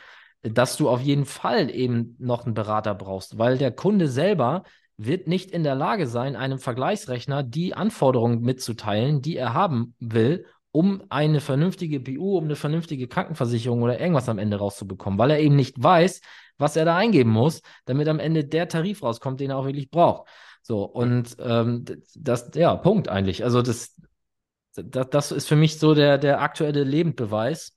dass 0.42 0.76
du 0.76 0.88
auf 0.88 1.00
jeden 1.00 1.26
Fall 1.26 1.70
eben 1.70 2.16
noch 2.18 2.46
einen 2.46 2.54
Berater 2.54 2.94
brauchst, 2.94 3.36
weil 3.38 3.58
der 3.58 3.72
Kunde 3.72 4.08
selber 4.08 4.62
wird 4.96 5.26
nicht 5.28 5.50
in 5.50 5.62
der 5.62 5.74
Lage 5.74 6.06
sein, 6.06 6.36
einem 6.36 6.58
Vergleichsrechner 6.58 7.42
die 7.42 7.74
Anforderungen 7.74 8.40
mitzuteilen, 8.40 9.20
die 9.20 9.36
er 9.36 9.52
haben 9.52 9.94
will 9.98 10.46
um 10.76 11.02
eine 11.08 11.40
vernünftige 11.40 12.00
BU, 12.00 12.36
um 12.36 12.44
eine 12.44 12.54
vernünftige 12.54 13.08
Krankenversicherung 13.08 13.82
oder 13.82 13.98
irgendwas 13.98 14.28
am 14.28 14.38
Ende 14.38 14.58
rauszubekommen, 14.58 15.18
weil 15.18 15.30
er 15.30 15.40
eben 15.40 15.56
nicht 15.56 15.82
weiß, 15.82 16.20
was 16.58 16.76
er 16.76 16.84
da 16.84 16.96
eingeben 16.96 17.30
muss, 17.30 17.62
damit 17.86 18.08
am 18.08 18.18
Ende 18.18 18.44
der 18.44 18.68
Tarif 18.68 19.02
rauskommt, 19.02 19.40
den 19.40 19.50
er 19.50 19.56
auch 19.56 19.64
wirklich 19.64 19.90
braucht. 19.90 20.28
So, 20.60 20.84
und 20.84 21.34
ähm, 21.38 21.86
das, 22.14 22.50
ja, 22.54 22.76
Punkt 22.76 23.08
eigentlich. 23.08 23.42
Also 23.42 23.62
das, 23.62 23.98
das, 24.74 25.08
das 25.08 25.32
ist 25.32 25.48
für 25.48 25.56
mich 25.56 25.78
so 25.78 25.94
der, 25.94 26.18
der 26.18 26.42
aktuelle 26.42 26.84
Lebendbeweis, 26.84 27.75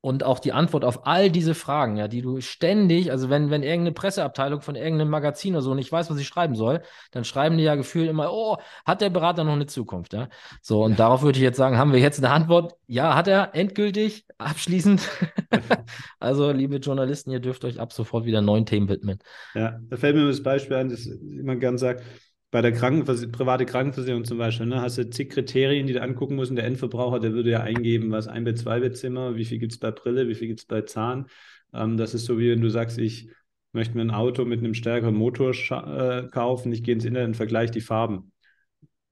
und 0.00 0.24
auch 0.24 0.38
die 0.38 0.52
Antwort 0.52 0.84
auf 0.84 1.06
all 1.06 1.30
diese 1.30 1.54
Fragen, 1.54 1.96
ja, 1.96 2.08
die 2.08 2.22
du 2.22 2.40
ständig, 2.40 3.10
also 3.10 3.28
wenn, 3.28 3.50
wenn 3.50 3.62
irgendeine 3.62 3.92
Presseabteilung 3.92 4.62
von 4.62 4.74
irgendeinem 4.74 5.10
Magazin 5.10 5.54
oder 5.54 5.62
so 5.62 5.74
nicht 5.74 5.92
weiß, 5.92 6.10
was 6.10 6.18
ich 6.18 6.26
schreiben 6.26 6.54
soll, 6.54 6.82
dann 7.10 7.24
schreiben 7.24 7.58
die 7.58 7.64
ja 7.64 7.74
gefühlt 7.74 8.08
immer, 8.08 8.32
oh, 8.32 8.56
hat 8.86 9.02
der 9.02 9.10
Berater 9.10 9.44
noch 9.44 9.52
eine 9.52 9.66
Zukunft, 9.66 10.14
ja? 10.14 10.28
So, 10.62 10.82
und 10.84 10.98
darauf 10.98 11.22
würde 11.22 11.38
ich 11.38 11.42
jetzt 11.42 11.58
sagen, 11.58 11.76
haben 11.76 11.92
wir 11.92 12.00
jetzt 12.00 12.18
eine 12.18 12.32
Antwort? 12.32 12.74
Ja, 12.86 13.14
hat 13.14 13.28
er, 13.28 13.54
endgültig, 13.54 14.24
abschließend. 14.38 15.06
also, 16.18 16.50
liebe 16.50 16.76
Journalisten, 16.76 17.30
ihr 17.30 17.40
dürft 17.40 17.64
euch 17.64 17.78
ab 17.78 17.92
sofort 17.92 18.24
wieder 18.24 18.40
neuen 18.40 18.64
Themen 18.64 18.88
widmen. 18.88 19.18
Ja, 19.54 19.78
da 19.88 19.96
fällt 19.96 20.16
mir 20.16 20.26
das 20.26 20.42
Beispiel 20.42 20.76
ein, 20.76 20.88
das 20.88 21.08
man 21.20 21.60
gern 21.60 21.76
sagt, 21.76 22.04
bei 22.50 22.62
der 22.62 22.72
Krankenvers 22.72 23.30
private 23.30 23.64
Krankenversicherung 23.64 24.24
zum 24.24 24.38
Beispiel, 24.38 24.66
ne, 24.66 24.80
hast 24.80 24.98
du 24.98 25.08
zig 25.08 25.30
Kriterien, 25.30 25.86
die 25.86 25.92
du 25.92 26.02
angucken 26.02 26.34
musst. 26.34 26.50
Und 26.50 26.56
der 26.56 26.64
Endverbraucher, 26.64 27.20
der 27.20 27.32
würde 27.32 27.50
ja 27.50 27.60
eingeben, 27.60 28.10
was 28.10 28.26
ein 28.26 28.44
Bett, 28.44 28.58
zwei 28.58 28.80
Bettzimmer, 28.80 29.36
wie 29.36 29.44
viel 29.44 29.58
gibt 29.58 29.72
es 29.72 29.78
bei 29.78 29.90
Brille, 29.90 30.28
wie 30.28 30.34
viel 30.34 30.48
gibt 30.48 30.60
es 30.60 30.66
bei 30.66 30.82
Zahn. 30.82 31.26
Ähm, 31.72 31.96
das 31.96 32.14
ist 32.14 32.24
so, 32.24 32.38
wie 32.38 32.50
wenn 32.50 32.60
du 32.60 32.68
sagst, 32.68 32.98
ich 32.98 33.30
möchte 33.72 33.94
mir 33.94 34.02
ein 34.02 34.10
Auto 34.10 34.44
mit 34.44 34.58
einem 34.58 34.74
stärkeren 34.74 35.14
Motor 35.14 35.52
äh, 35.52 36.26
kaufen, 36.28 36.72
ich 36.72 36.82
gehe 36.82 36.94
ins 36.94 37.04
Internet 37.04 37.28
und 37.28 37.36
vergleiche 37.36 37.72
die 37.72 37.80
Farben. 37.80 38.32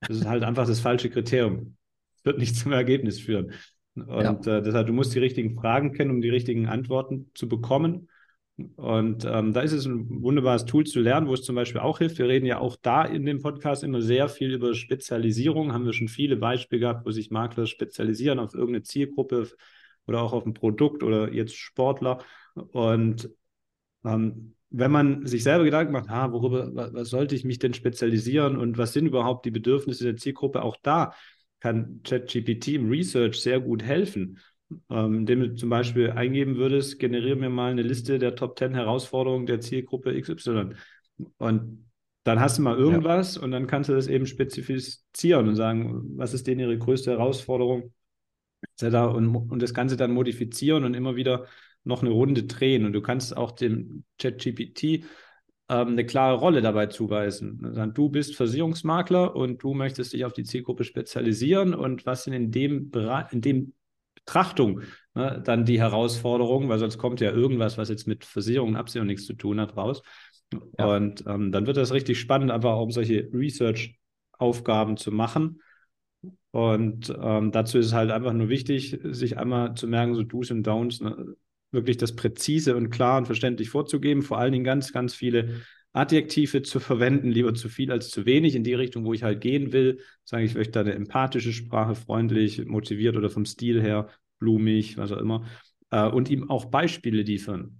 Das 0.00 0.16
ist 0.16 0.26
halt 0.26 0.42
einfach 0.42 0.66
das 0.66 0.80
falsche 0.80 1.11
Kriterium. 1.11 1.76
Das 2.16 2.25
wird 2.25 2.38
nicht 2.38 2.57
zum 2.57 2.73
Ergebnis 2.73 3.21
führen. 3.21 3.52
Und 3.95 4.47
ja. 4.47 4.59
äh, 4.59 4.62
deshalb, 4.62 4.88
du 4.88 4.92
musst 4.92 5.14
die 5.14 5.18
richtigen 5.21 5.54
Fragen 5.54 5.92
kennen, 5.92 6.11
um 6.11 6.21
die 6.21 6.30
richtigen 6.30 6.66
Antworten 6.66 7.30
zu 7.35 7.49
bekommen. 7.49 8.09
Und 8.76 9.24
ähm, 9.24 9.52
da 9.52 9.60
ist 9.60 9.72
es 9.72 9.86
ein 9.86 10.22
wunderbares 10.22 10.64
Tool 10.64 10.84
zu 10.84 10.98
lernen, 11.00 11.28
wo 11.28 11.34
es 11.34 11.42
zum 11.42 11.54
Beispiel 11.54 11.80
auch 11.80 11.98
hilft. 11.98 12.18
Wir 12.18 12.26
reden 12.26 12.46
ja 12.46 12.58
auch 12.58 12.76
da 12.82 13.04
in 13.04 13.24
dem 13.24 13.40
Podcast 13.40 13.84
immer 13.84 14.02
sehr 14.02 14.28
viel 14.28 14.52
über 14.52 14.74
Spezialisierung. 14.74 15.72
Haben 15.72 15.86
wir 15.86 15.92
schon 15.92 16.08
viele 16.08 16.36
Beispiele 16.36 16.80
gehabt, 16.80 17.06
wo 17.06 17.12
sich 17.12 17.30
Makler 17.30 17.66
spezialisieren 17.66 18.40
auf 18.40 18.54
irgendeine 18.54 18.82
Zielgruppe 18.82 19.48
oder 20.08 20.22
auch 20.22 20.32
auf 20.32 20.44
ein 20.44 20.54
Produkt 20.54 21.04
oder 21.04 21.32
jetzt 21.32 21.54
Sportler. 21.54 22.24
Und 22.54 23.30
ähm, 24.04 24.56
wenn 24.70 24.90
man 24.90 25.24
sich 25.24 25.44
selber 25.44 25.64
Gedanken 25.64 25.92
macht, 25.92 26.10
ah, 26.10 26.32
worüber, 26.32 26.70
was 26.74 27.10
sollte 27.10 27.36
ich 27.36 27.44
mich 27.44 27.60
denn 27.60 27.74
spezialisieren 27.74 28.56
und 28.56 28.76
was 28.76 28.92
sind 28.92 29.06
überhaupt 29.06 29.46
die 29.46 29.52
Bedürfnisse 29.52 30.04
der 30.04 30.16
Zielgruppe, 30.16 30.62
auch 30.62 30.76
da 30.82 31.14
kann 31.60 32.00
ChatGPT 32.02 32.68
im 32.68 32.88
Research 32.88 33.40
sehr 33.40 33.60
gut 33.60 33.82
helfen 33.84 34.38
ähm, 34.90 35.18
indem 35.18 35.40
du 35.40 35.54
zum 35.54 35.68
Beispiel 35.70 36.10
eingeben 36.10 36.56
würdest, 36.56 36.98
generiere 36.98 37.37
mir 37.37 37.50
mal 37.50 37.70
eine 37.70 37.82
Liste 37.82 38.18
der 38.18 38.34
Top 38.34 38.58
10 38.58 38.75
Herausforderungen 38.75 39.46
der 39.46 39.60
Zielgruppe 39.60 40.20
XY. 40.20 40.75
Und 41.38 41.88
dann 42.25 42.40
hast 42.40 42.58
du 42.58 42.62
mal 42.62 42.76
irgendwas 42.76 43.37
ja. 43.37 43.42
und 43.42 43.50
dann 43.50 43.66
kannst 43.66 43.88
du 43.88 43.94
das 43.94 44.06
eben 44.06 44.26
spezifizieren 44.26 45.48
und 45.48 45.56
sagen, 45.56 46.02
was 46.16 46.34
ist 46.34 46.46
denn 46.46 46.58
ihre 46.58 46.76
größte 46.76 47.12
Herausforderung. 47.12 47.92
Und, 48.80 49.34
und 49.34 49.62
das 49.62 49.72
Ganze 49.72 49.96
dann 49.96 50.12
modifizieren 50.12 50.84
und 50.84 50.94
immer 50.94 51.16
wieder 51.16 51.46
noch 51.84 52.02
eine 52.02 52.10
Runde 52.10 52.42
drehen. 52.44 52.84
Und 52.84 52.92
du 52.92 53.00
kannst 53.00 53.37
auch 53.37 53.52
dem 53.52 54.04
ChatGPT 54.18 55.04
ähm, 55.70 55.88
eine 55.88 56.06
klare 56.06 56.38
Rolle 56.38 56.60
dabei 56.60 56.87
zuweisen. 56.87 57.60
Also 57.64 57.87
du 57.87 58.08
bist 58.08 58.37
Versicherungsmakler 58.37 59.37
und 59.37 59.62
du 59.62 59.75
möchtest 59.75 60.12
dich 60.12 60.25
auf 60.25 60.32
die 60.32 60.44
Zielgruppe 60.44 60.84
spezialisieren 60.84 61.75
und 61.75 62.04
was 62.04 62.25
sind 62.25 62.32
in 62.32 62.50
dem, 62.50 62.90
in 63.30 63.40
dem 63.40 63.72
Betrachtung 64.28 64.82
ne, 65.14 65.40
dann 65.42 65.64
die 65.64 65.80
Herausforderung, 65.80 66.68
weil 66.68 66.78
sonst 66.78 66.99
kommt 66.99 67.20
ja 67.20 67.30
irgendwas, 67.32 67.78
was 67.78 67.88
jetzt 67.88 68.06
mit 68.06 68.26
Versicherung 68.26 68.70
und 68.70 68.76
Absicherung 68.76 69.06
nichts 69.06 69.25
zu 69.25 69.32
tun 69.32 69.58
hat, 69.58 69.76
raus. 69.76 70.02
Ja. 70.78 70.97
Und 70.97 71.25
ähm, 71.26 71.50
dann 71.50 71.66
wird 71.66 71.78
das 71.78 71.92
richtig 71.92 72.20
spannend, 72.20 72.50
einfach 72.50 72.73
auch 72.73 72.82
um 72.82 72.90
solche 72.90 73.28
Research-Aufgaben 73.32 74.99
zu 74.99 75.12
machen. 75.12 75.62
Und 76.50 77.14
ähm, 77.20 77.52
dazu 77.52 77.78
ist 77.78 77.87
es 77.87 77.92
halt 77.94 78.11
einfach 78.11 78.32
nur 78.35 78.49
wichtig, 78.50 78.99
sich 79.02 79.38
einmal 79.38 79.75
zu 79.75 79.87
merken, 79.87 80.14
so 80.14 80.23
Do's 80.23 80.50
und 80.50 80.66
Don'ts, 80.66 81.02
ne, 81.02 81.35
wirklich 81.70 81.97
das 81.97 82.14
präzise 82.14 82.76
und 82.76 82.90
klar 82.90 83.18
und 83.18 83.26
verständlich 83.26 83.70
vorzugeben, 83.70 84.23
vor 84.23 84.38
allen 84.38 84.52
Dingen 84.52 84.64
ganz, 84.64 84.92
ganz 84.92 85.14
viele 85.14 85.62
Adjektive 85.92 86.62
zu 86.62 86.80
verwenden, 86.80 87.30
lieber 87.30 87.54
zu 87.54 87.68
viel 87.68 87.90
als 87.90 88.11
zu 88.11 88.26
wenig, 88.26 88.54
in 88.54 88.64
die 88.64 88.75
Richtung, 88.75 89.04
wo 89.04 89.14
ich 89.14 89.23
halt 89.23 89.40
gehen 89.40 89.73
will. 89.73 90.00
Sage 90.25 90.45
ich 90.45 90.54
möchte 90.54 90.80
eine 90.80 90.95
empathische 90.95 91.52
Sprache, 91.52 91.95
freundlich, 91.95 92.64
motiviert 92.66 93.16
oder 93.16 93.30
vom 93.30 93.45
Stil 93.45 93.80
her, 93.83 94.09
blumig, 94.38 94.97
was 94.99 95.12
auch 95.12 95.18
immer. 95.18 95.47
Äh, 95.90 96.09
und 96.09 96.30
ihm 96.30 96.50
auch 96.50 96.66
Beispiele 96.66 97.23
liefern. 97.23 97.78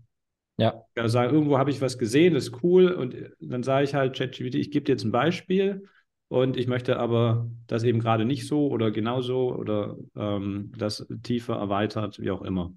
Ja. 0.57 0.83
ja 0.97 1.09
sagen, 1.09 1.33
irgendwo 1.33 1.59
habe 1.59 1.71
ich 1.71 1.81
was 1.81 1.99
gesehen, 1.99 2.35
das 2.35 2.49
ist 2.49 2.63
cool. 2.63 2.91
Und 2.91 3.15
dann 3.41 3.63
sage 3.63 3.85
ich 3.85 3.95
halt, 3.95 4.17
ChatGPT, 4.17 4.57
ich 4.57 4.71
gebe 4.71 4.85
dir 4.85 4.93
jetzt 4.93 5.05
ein 5.05 5.13
Beispiel 5.13 5.85
und 6.27 6.57
ich 6.57 6.67
möchte 6.67 6.99
aber 6.99 7.49
das 7.67 7.85
eben 7.85 8.01
gerade 8.01 8.25
nicht 8.25 8.47
so 8.47 8.69
oder 8.69 8.91
genauso 8.91 9.55
oder 9.55 9.97
ähm, 10.17 10.73
das 10.77 11.07
tiefer 11.23 11.55
erweitert, 11.55 12.19
wie 12.19 12.31
auch 12.31 12.43
immer. 12.43 12.73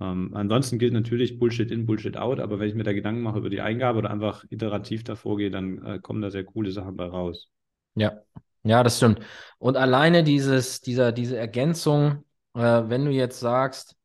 Ähm, 0.00 0.30
ansonsten 0.34 0.78
gilt 0.78 0.92
natürlich 0.92 1.38
Bullshit 1.38 1.70
in, 1.70 1.86
Bullshit 1.86 2.16
out, 2.16 2.40
aber 2.40 2.58
wenn 2.58 2.68
ich 2.68 2.74
mir 2.74 2.84
da 2.84 2.92
Gedanken 2.92 3.22
mache 3.22 3.38
über 3.38 3.50
die 3.50 3.60
Eingabe 3.60 3.98
oder 3.98 4.10
einfach 4.10 4.44
iterativ 4.50 5.04
davor 5.04 5.36
gehe, 5.36 5.50
dann 5.50 5.84
äh, 5.84 5.98
kommen 5.98 6.22
da 6.22 6.30
sehr 6.30 6.44
coole 6.44 6.70
Sachen 6.70 6.96
bei 6.96 7.06
raus. 7.06 7.48
Ja, 7.94 8.20
ja, 8.62 8.82
das 8.82 8.96
stimmt. 8.96 9.20
Und 9.58 9.76
alleine 9.76 10.24
dieses, 10.24 10.80
dieser, 10.80 11.12
diese 11.12 11.36
Ergänzung, 11.36 12.24
äh, 12.54 12.60
wenn 12.60 13.04
du 13.04 13.10
jetzt 13.10 13.40
sagst, 13.40 13.96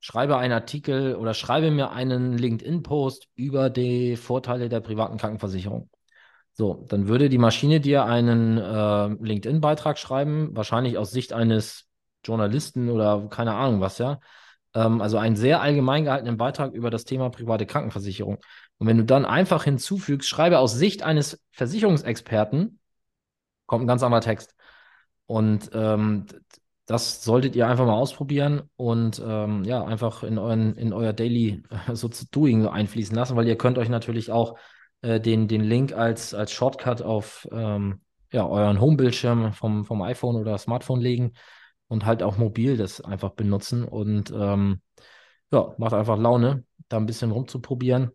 schreibe 0.00 0.36
einen 0.36 0.52
Artikel 0.52 1.14
oder 1.14 1.32
schreibe 1.32 1.70
mir 1.70 1.92
einen 1.92 2.36
LinkedIn-Post 2.36 3.28
über 3.36 3.70
die 3.70 4.16
Vorteile 4.16 4.68
der 4.68 4.80
privaten 4.80 5.16
Krankenversicherung. 5.16 5.88
So, 6.54 6.84
dann 6.88 7.08
würde 7.08 7.28
die 7.28 7.38
Maschine 7.38 7.80
dir 7.80 8.04
einen 8.04 8.58
äh, 8.58 9.08
LinkedIn-Beitrag 9.24 9.98
schreiben, 9.98 10.54
wahrscheinlich 10.54 10.98
aus 10.98 11.12
Sicht 11.12 11.32
eines 11.32 11.88
Journalisten 12.24 12.90
oder 12.90 13.28
keine 13.30 13.54
Ahnung 13.54 13.80
was, 13.80 13.98
ja. 13.98 14.20
Ähm, 14.74 15.00
also 15.00 15.18
einen 15.18 15.36
sehr 15.36 15.60
allgemein 15.60 16.04
gehaltenen 16.04 16.36
Beitrag 16.36 16.72
über 16.72 16.90
das 16.90 17.04
Thema 17.04 17.30
private 17.30 17.66
Krankenversicherung. 17.66 18.38
Und 18.78 18.86
wenn 18.86 18.98
du 18.98 19.04
dann 19.04 19.24
einfach 19.24 19.64
hinzufügst, 19.64 20.28
schreibe 20.28 20.58
aus 20.58 20.74
Sicht 20.74 21.02
eines 21.02 21.42
Versicherungsexperten, 21.52 22.78
kommt 23.66 23.84
ein 23.84 23.88
ganz 23.88 24.02
anderer 24.02 24.22
Text. 24.22 24.54
Und 25.26 25.70
ähm, 25.72 26.26
das 26.86 27.22
solltet 27.22 27.54
ihr 27.56 27.68
einfach 27.68 27.86
mal 27.86 27.94
ausprobieren 27.94 28.62
und 28.76 29.22
ähm, 29.24 29.64
ja, 29.64 29.84
einfach 29.84 30.24
in, 30.24 30.38
euren, 30.38 30.74
in 30.76 30.92
euer 30.92 31.12
Daily 31.12 31.62
so 31.92 32.08
zu 32.08 32.26
Doing 32.30 32.66
einfließen 32.66 33.14
lassen, 33.14 33.36
weil 33.36 33.46
ihr 33.46 33.56
könnt 33.56 33.78
euch 33.78 33.88
natürlich 33.88 34.32
auch 34.32 34.58
äh, 35.02 35.20
den, 35.20 35.48
den 35.48 35.62
Link 35.62 35.92
als, 35.92 36.34
als 36.34 36.52
Shortcut 36.52 37.02
auf 37.02 37.48
ähm, 37.52 38.00
ja, 38.32 38.46
euren 38.46 38.80
Homebildschirm 38.80 39.52
vom, 39.52 39.84
vom 39.84 40.02
iPhone 40.02 40.36
oder 40.36 40.58
Smartphone 40.58 41.00
legen 41.00 41.32
und 41.92 42.06
halt 42.06 42.22
auch 42.22 42.38
mobil 42.38 42.78
das 42.78 43.02
einfach 43.02 43.32
benutzen 43.32 43.84
und 43.84 44.32
ähm, 44.34 44.80
ja, 45.52 45.74
macht 45.76 45.92
einfach 45.92 46.18
Laune, 46.18 46.64
da 46.88 46.96
ein 46.96 47.04
bisschen 47.04 47.30
rumzuprobieren. 47.30 48.12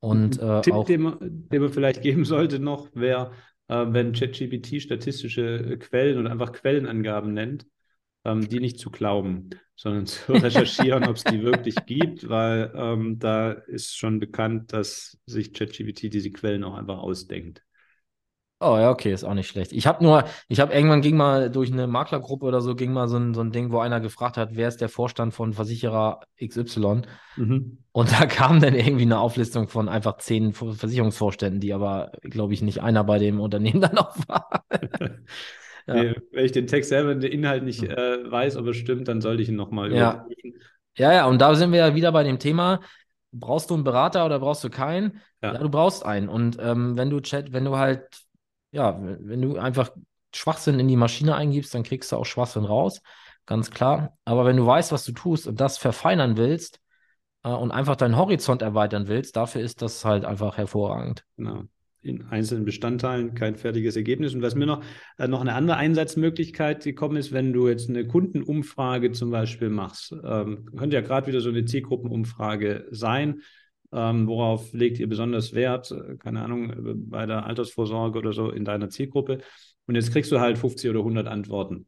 Und 0.00 0.40
äh, 0.40 0.62
Tipp, 0.62 0.72
auch, 0.72 0.86
den 0.86 1.02
man, 1.02 1.18
den 1.20 1.60
man 1.60 1.70
vielleicht 1.70 2.00
geben 2.00 2.24
sollte 2.24 2.58
noch, 2.58 2.88
wäre, 2.94 3.32
äh, 3.68 3.84
wenn 3.88 4.14
ChatGPT 4.14 4.80
statistische 4.80 5.76
Quellen 5.80 6.18
oder 6.18 6.30
einfach 6.30 6.52
Quellenangaben 6.52 7.34
nennt, 7.34 7.66
ähm, 8.24 8.48
die 8.48 8.58
nicht 8.58 8.78
zu 8.78 8.90
glauben, 8.90 9.50
sondern 9.76 10.06
zu 10.06 10.32
recherchieren, 10.32 11.04
ob 11.04 11.16
es 11.16 11.24
die 11.24 11.42
wirklich 11.42 11.76
gibt, 11.84 12.26
weil 12.30 12.72
ähm, 12.74 13.18
da 13.18 13.52
ist 13.52 13.98
schon 13.98 14.18
bekannt, 14.18 14.72
dass 14.72 15.18
sich 15.26 15.52
ChatGPT 15.52 16.04
diese 16.04 16.30
Quellen 16.30 16.64
auch 16.64 16.74
einfach 16.74 17.00
ausdenkt. 17.00 17.62
Oh 18.62 18.78
ja, 18.78 18.90
okay, 18.90 19.12
ist 19.12 19.24
auch 19.24 19.34
nicht 19.34 19.48
schlecht. 19.48 19.72
Ich 19.72 19.86
habe 19.86 20.04
nur, 20.04 20.24
ich 20.48 20.60
habe 20.60 20.72
irgendwann 20.72 21.00
ging 21.00 21.16
mal 21.16 21.50
durch 21.50 21.72
eine 21.72 21.86
Maklergruppe 21.86 22.46
oder 22.46 22.60
so, 22.60 22.74
ging 22.74 22.92
mal 22.92 23.08
so 23.08 23.16
ein, 23.16 23.34
so 23.34 23.40
ein 23.40 23.50
Ding, 23.50 23.72
wo 23.72 23.80
einer 23.80 24.00
gefragt 24.00 24.36
hat, 24.36 24.50
wer 24.52 24.68
ist 24.68 24.80
der 24.80 24.88
Vorstand 24.88 25.34
von 25.34 25.52
Versicherer 25.52 26.20
XY? 26.40 27.02
Mhm. 27.36 27.78
Und 27.90 28.12
da 28.12 28.26
kam 28.26 28.60
dann 28.60 28.74
irgendwie 28.74 29.02
eine 29.02 29.18
Auflistung 29.18 29.68
von 29.68 29.88
einfach 29.88 30.18
zehn 30.18 30.52
Versicherungsvorständen, 30.52 31.60
die 31.60 31.72
aber, 31.72 32.12
glaube 32.22 32.54
ich, 32.54 32.62
nicht 32.62 32.82
einer 32.82 33.02
bei 33.04 33.18
dem 33.18 33.40
Unternehmen 33.40 33.80
dann 33.82 33.98
auch 33.98 34.16
war. 34.28 34.64
ja. 35.86 35.94
nee, 35.94 36.14
wenn 36.30 36.44
ich 36.44 36.52
den 36.52 36.68
Text 36.68 36.90
selber, 36.90 37.14
den 37.14 37.32
Inhalt 37.32 37.64
nicht 37.64 37.82
äh, 37.82 38.30
weiß, 38.30 38.56
ob 38.56 38.66
es 38.68 38.76
stimmt, 38.76 39.08
dann 39.08 39.20
sollte 39.20 39.42
ich 39.42 39.48
ihn 39.48 39.56
nochmal 39.56 39.92
ja. 39.92 40.12
überprüfen. 40.12 40.54
Ja, 40.96 41.12
ja, 41.12 41.26
und 41.26 41.40
da 41.40 41.54
sind 41.54 41.72
wir 41.72 41.78
ja 41.78 41.94
wieder 41.94 42.12
bei 42.12 42.22
dem 42.22 42.38
Thema, 42.38 42.80
brauchst 43.32 43.70
du 43.70 43.74
einen 43.74 43.84
Berater 43.84 44.24
oder 44.26 44.38
brauchst 44.38 44.62
du 44.62 44.70
keinen? 44.70 45.20
Ja, 45.42 45.54
ja 45.54 45.58
du 45.58 45.68
brauchst 45.68 46.04
einen. 46.04 46.28
Und 46.28 46.58
ähm, 46.60 46.96
wenn 46.96 47.10
du 47.10 47.20
Chat, 47.20 47.52
wenn 47.52 47.64
du 47.64 47.76
halt 47.76 48.02
ja, 48.72 48.98
wenn 49.00 49.40
du 49.40 49.56
einfach 49.58 49.92
Schwachsinn 50.34 50.80
in 50.80 50.88
die 50.88 50.96
Maschine 50.96 51.36
eingibst, 51.36 51.74
dann 51.74 51.82
kriegst 51.82 52.10
du 52.10 52.16
auch 52.16 52.26
Schwachsinn 52.26 52.64
raus, 52.64 53.00
ganz 53.46 53.70
klar. 53.70 54.16
Aber 54.24 54.44
wenn 54.44 54.56
du 54.56 54.66
weißt, 54.66 54.92
was 54.92 55.04
du 55.04 55.12
tust 55.12 55.46
und 55.46 55.60
das 55.60 55.78
verfeinern 55.78 56.36
willst 56.36 56.80
äh, 57.44 57.50
und 57.50 57.70
einfach 57.70 57.96
deinen 57.96 58.16
Horizont 58.16 58.62
erweitern 58.62 59.08
willst, 59.08 59.36
dafür 59.36 59.60
ist 59.60 59.82
das 59.82 60.04
halt 60.04 60.24
einfach 60.24 60.56
hervorragend. 60.56 61.24
Genau. 61.36 61.64
In 62.04 62.24
einzelnen 62.24 62.64
Bestandteilen 62.64 63.34
kein 63.34 63.54
fertiges 63.54 63.94
Ergebnis. 63.94 64.34
Und 64.34 64.42
was 64.42 64.56
mir 64.56 64.66
noch, 64.66 64.82
äh, 65.18 65.28
noch 65.28 65.40
eine 65.40 65.54
andere 65.54 65.76
Einsatzmöglichkeit 65.76 66.82
gekommen 66.82 67.16
ist, 67.16 67.30
wenn 67.30 67.52
du 67.52 67.68
jetzt 67.68 67.88
eine 67.88 68.08
Kundenumfrage 68.08 69.12
zum 69.12 69.30
Beispiel 69.30 69.68
machst, 69.68 70.12
ähm, 70.24 70.66
könnte 70.76 70.96
ja 70.96 71.02
gerade 71.02 71.28
wieder 71.28 71.40
so 71.40 71.50
eine 71.50 71.64
Zielgruppenumfrage 71.64 72.88
sein 72.90 73.42
ähm, 73.92 74.26
worauf 74.26 74.72
legt 74.72 74.98
ihr 74.98 75.08
besonders 75.08 75.52
Wert? 75.54 75.90
Äh, 75.90 76.16
keine 76.16 76.42
Ahnung, 76.42 76.70
äh, 76.70 76.94
bei 76.94 77.26
der 77.26 77.44
Altersvorsorge 77.46 78.18
oder 78.18 78.32
so 78.32 78.50
in 78.50 78.64
deiner 78.64 78.88
Zielgruppe. 78.88 79.38
Und 79.86 79.94
jetzt 79.94 80.12
kriegst 80.12 80.32
du 80.32 80.40
halt 80.40 80.58
50 80.58 80.88
oder 80.90 81.00
100 81.00 81.26
Antworten. 81.28 81.86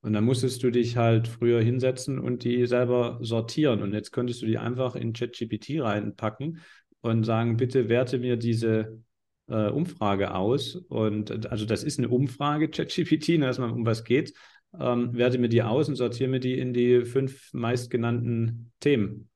Und 0.00 0.12
dann 0.12 0.24
musstest 0.24 0.62
du 0.62 0.70
dich 0.70 0.96
halt 0.96 1.28
früher 1.28 1.62
hinsetzen 1.62 2.18
und 2.18 2.44
die 2.44 2.66
selber 2.66 3.18
sortieren. 3.22 3.82
Und 3.82 3.94
jetzt 3.94 4.12
könntest 4.12 4.42
du 4.42 4.46
die 4.46 4.58
einfach 4.58 4.96
in 4.96 5.12
ChatGPT 5.12 5.80
reinpacken 5.80 6.60
und 7.00 7.24
sagen, 7.24 7.56
bitte 7.56 7.88
werte 7.88 8.18
mir 8.18 8.36
diese 8.36 9.00
äh, 9.46 9.68
Umfrage 9.68 10.34
aus. 10.34 10.74
Und 10.74 11.46
also 11.50 11.64
das 11.64 11.84
ist 11.84 11.98
eine 11.98 12.08
Umfrage, 12.08 12.68
ChatGPT, 12.68 13.38
ne, 13.38 13.46
erstmal 13.46 13.70
um 13.70 13.86
was 13.86 14.04
geht. 14.04 14.34
Ähm, 14.78 15.14
werte 15.14 15.38
mir 15.38 15.48
die 15.48 15.62
aus 15.62 15.88
und 15.88 15.94
sortiere 15.94 16.28
mir 16.28 16.40
die 16.40 16.58
in 16.58 16.74
die 16.74 17.04
fünf 17.04 17.52
meistgenannten 17.52 18.72
Themen 18.80 19.30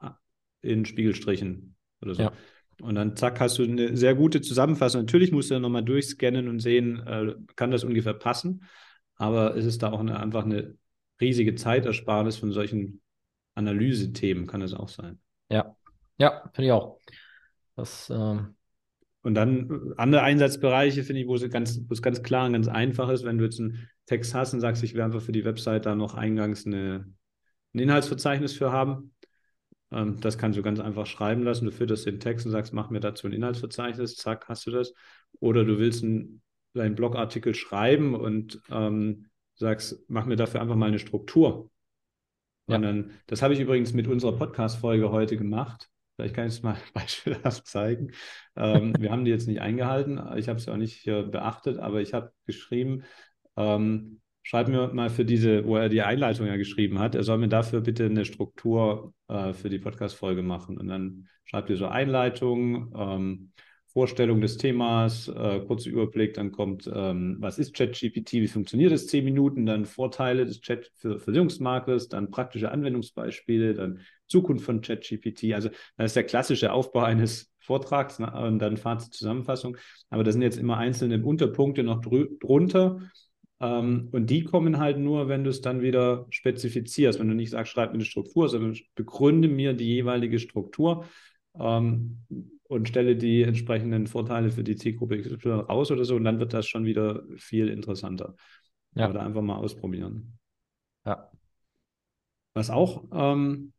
in 0.60 0.84
Spiegelstrichen 0.84 1.77
oder 2.00 2.14
so. 2.14 2.22
Ja. 2.22 2.32
Und 2.80 2.94
dann 2.94 3.16
zack, 3.16 3.40
hast 3.40 3.58
du 3.58 3.64
eine 3.64 3.96
sehr 3.96 4.14
gute 4.14 4.40
Zusammenfassung. 4.40 5.02
Natürlich 5.02 5.32
musst 5.32 5.50
du 5.50 5.54
dann 5.54 5.62
nochmal 5.62 5.84
durchscannen 5.84 6.48
und 6.48 6.60
sehen, 6.60 7.04
äh, 7.06 7.34
kann 7.56 7.70
das 7.70 7.84
ungefähr 7.84 8.14
passen. 8.14 8.64
Aber 9.16 9.56
es 9.56 9.64
ist 9.64 9.82
da 9.82 9.90
auch 9.90 10.00
eine, 10.00 10.20
einfach 10.20 10.44
eine 10.44 10.76
riesige 11.20 11.54
Zeitersparnis 11.54 12.36
von 12.36 12.52
solchen 12.52 13.00
Analysethemen, 13.54 14.46
kann 14.46 14.62
es 14.62 14.74
auch 14.74 14.88
sein. 14.88 15.18
Ja, 15.50 15.76
ja, 16.18 16.50
finde 16.52 16.66
ich 16.66 16.72
auch. 16.72 16.98
Das, 17.76 18.10
ähm... 18.10 18.54
Und 19.22 19.34
dann 19.34 19.92
andere 19.96 20.22
Einsatzbereiche, 20.22 21.02
finde 21.02 21.20
ich, 21.20 21.26
wo 21.26 21.34
es, 21.34 21.50
ganz, 21.50 21.80
wo 21.88 21.92
es 21.92 22.00
ganz 22.00 22.22
klar 22.22 22.46
und 22.46 22.52
ganz 22.52 22.68
einfach 22.68 23.10
ist, 23.10 23.24
wenn 23.24 23.36
du 23.36 23.44
jetzt 23.44 23.58
einen 23.58 23.88
Text 24.06 24.32
hast 24.32 24.54
und 24.54 24.60
sagst, 24.60 24.82
ich 24.84 24.94
will 24.94 25.02
einfach 25.02 25.20
für 25.20 25.32
die 25.32 25.44
Website 25.44 25.86
da 25.86 25.96
noch 25.96 26.14
eingangs 26.14 26.64
eine, 26.64 27.12
ein 27.74 27.78
Inhaltsverzeichnis 27.80 28.54
für 28.54 28.70
haben, 28.70 29.12
ähm, 29.90 30.20
das 30.20 30.38
kannst 30.38 30.58
du 30.58 30.62
ganz 30.62 30.80
einfach 30.80 31.06
schreiben 31.06 31.42
lassen. 31.42 31.64
Du 31.64 31.72
führst 31.72 32.06
den 32.06 32.20
Text 32.20 32.46
und 32.46 32.52
sagst, 32.52 32.72
mach 32.72 32.90
mir 32.90 33.00
dazu 33.00 33.26
ein 33.26 33.32
Inhaltsverzeichnis, 33.32 34.16
zack, 34.16 34.48
hast 34.48 34.66
du 34.66 34.70
das. 34.70 34.92
Oder 35.40 35.64
du 35.64 35.78
willst 35.78 36.04
einen, 36.04 36.42
einen 36.74 36.94
Blogartikel 36.94 37.54
schreiben 37.54 38.14
und 38.14 38.60
ähm, 38.70 39.26
sagst, 39.54 40.04
mach 40.08 40.26
mir 40.26 40.36
dafür 40.36 40.60
einfach 40.60 40.76
mal 40.76 40.86
eine 40.86 40.98
Struktur. 40.98 41.70
Ja. 42.66 42.76
Und 42.76 42.82
dann, 42.82 43.10
das 43.26 43.42
habe 43.42 43.54
ich 43.54 43.60
übrigens 43.60 43.92
mit 43.92 44.06
unserer 44.06 44.36
Podcast-Folge 44.36 45.10
heute 45.10 45.36
gemacht. 45.36 45.88
Vielleicht 46.16 46.34
kann 46.34 46.48
ich 46.48 46.54
es 46.54 46.62
mal 46.62 46.76
beispielhaft 46.94 47.66
zeigen. 47.66 48.12
Ähm, 48.56 48.92
wir 48.98 49.10
haben 49.10 49.24
die 49.24 49.30
jetzt 49.30 49.48
nicht 49.48 49.60
eingehalten. 49.60 50.20
Ich 50.36 50.48
habe 50.48 50.58
es 50.58 50.68
auch 50.68 50.76
nicht 50.76 51.06
äh, 51.06 51.22
beachtet, 51.22 51.78
aber 51.78 52.00
ich 52.00 52.12
habe 52.12 52.32
geschrieben, 52.44 53.04
ähm, 53.56 54.20
schreib 54.48 54.68
mir 54.68 54.88
mal 54.94 55.10
für 55.10 55.26
diese, 55.26 55.66
wo 55.66 55.76
er 55.76 55.90
die 55.90 56.00
Einleitung 56.00 56.46
ja 56.46 56.56
geschrieben 56.56 56.98
hat, 56.98 57.14
er 57.14 57.22
soll 57.22 57.36
mir 57.36 57.48
dafür 57.48 57.82
bitte 57.82 58.06
eine 58.06 58.24
Struktur 58.24 59.12
äh, 59.28 59.52
für 59.52 59.68
die 59.68 59.78
Podcast-Folge 59.78 60.40
machen. 60.42 60.78
Und 60.78 60.88
dann 60.88 61.28
schreibt 61.44 61.68
ihr 61.68 61.76
so 61.76 61.86
Einleitung, 61.86 62.90
ähm, 62.96 63.52
Vorstellung 63.88 64.40
des 64.40 64.56
Themas, 64.56 65.28
äh, 65.28 65.60
kurzer 65.66 65.90
Überblick, 65.90 66.32
dann 66.32 66.50
kommt, 66.50 66.90
ähm, 66.90 67.36
was 67.40 67.58
ist 67.58 67.74
ChatGPT, 67.74 68.32
wie 68.34 68.48
funktioniert 68.48 68.90
es, 68.90 69.06
zehn 69.06 69.26
Minuten, 69.26 69.66
dann 69.66 69.84
Vorteile 69.84 70.46
des 70.46 70.62
Chat 70.62 70.90
für 70.94 71.18
Versicherungsmarktes, 71.18 72.08
dann 72.08 72.30
praktische 72.30 72.70
Anwendungsbeispiele, 72.70 73.74
dann 73.74 74.00
Zukunft 74.28 74.64
von 74.64 74.80
ChatGPT. 74.80 75.52
Also 75.52 75.68
das 75.98 76.12
ist 76.12 76.16
der 76.16 76.24
klassische 76.24 76.72
Aufbau 76.72 77.00
eines 77.00 77.52
Vortrags 77.58 78.18
ne, 78.18 78.32
und 78.32 78.60
dann 78.60 78.78
Fazit, 78.78 79.12
Zusammenfassung. 79.12 79.76
Aber 80.08 80.24
da 80.24 80.32
sind 80.32 80.40
jetzt 80.40 80.56
immer 80.56 80.78
einzelne 80.78 81.22
Unterpunkte 81.22 81.82
noch 81.82 82.00
drunter 82.00 83.00
ähm, 83.60 84.08
und 84.12 84.30
die 84.30 84.44
kommen 84.44 84.78
halt 84.78 84.98
nur, 84.98 85.28
wenn 85.28 85.44
du 85.44 85.50
es 85.50 85.60
dann 85.60 85.82
wieder 85.82 86.26
spezifizierst. 86.30 87.18
Wenn 87.18 87.28
du 87.28 87.34
nicht 87.34 87.50
sagst, 87.50 87.72
schreib 87.72 87.90
mir 87.90 87.94
eine 87.94 88.04
Struktur, 88.04 88.48
sondern 88.48 88.76
begründe 88.94 89.48
mir 89.48 89.74
die 89.74 89.86
jeweilige 89.86 90.38
Struktur 90.38 91.06
ähm, 91.58 92.22
und 92.64 92.88
stelle 92.88 93.16
die 93.16 93.42
entsprechenden 93.42 94.06
Vorteile 94.06 94.50
für 94.50 94.62
die 94.62 94.76
Zielgruppe 94.76 95.20
XY 95.20 95.48
raus 95.48 95.90
oder 95.90 96.04
so. 96.04 96.14
Und 96.14 96.24
dann 96.24 96.38
wird 96.38 96.52
das 96.52 96.68
schon 96.68 96.84
wieder 96.84 97.24
viel 97.36 97.68
interessanter. 97.68 98.36
Ja. 98.94 99.10
Oder 99.10 99.22
einfach 99.22 99.42
mal 99.42 99.56
ausprobieren. 99.56 100.38
Ja. 101.04 101.30
Was 102.54 102.70
auch 102.70 103.04
ähm, 103.12 103.72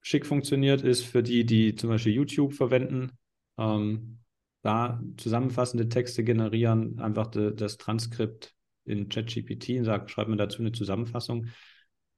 schick 0.00 0.26
funktioniert, 0.26 0.82
ist 0.82 1.02
für 1.02 1.22
die, 1.22 1.44
die 1.44 1.74
zum 1.74 1.90
Beispiel 1.90 2.12
YouTube 2.12 2.54
verwenden, 2.54 3.12
ähm, 3.58 4.20
da 4.62 5.02
zusammenfassende 5.18 5.90
Texte 5.90 6.24
generieren, 6.24 6.98
einfach 7.00 7.26
de, 7.26 7.54
das 7.54 7.76
Transkript 7.76 8.53
in 8.84 9.08
ChatGPT 9.08 9.70
und 9.78 9.84
sagt, 9.84 10.10
schreib 10.10 10.28
mir 10.28 10.36
dazu 10.36 10.60
eine 10.60 10.72
Zusammenfassung. 10.72 11.48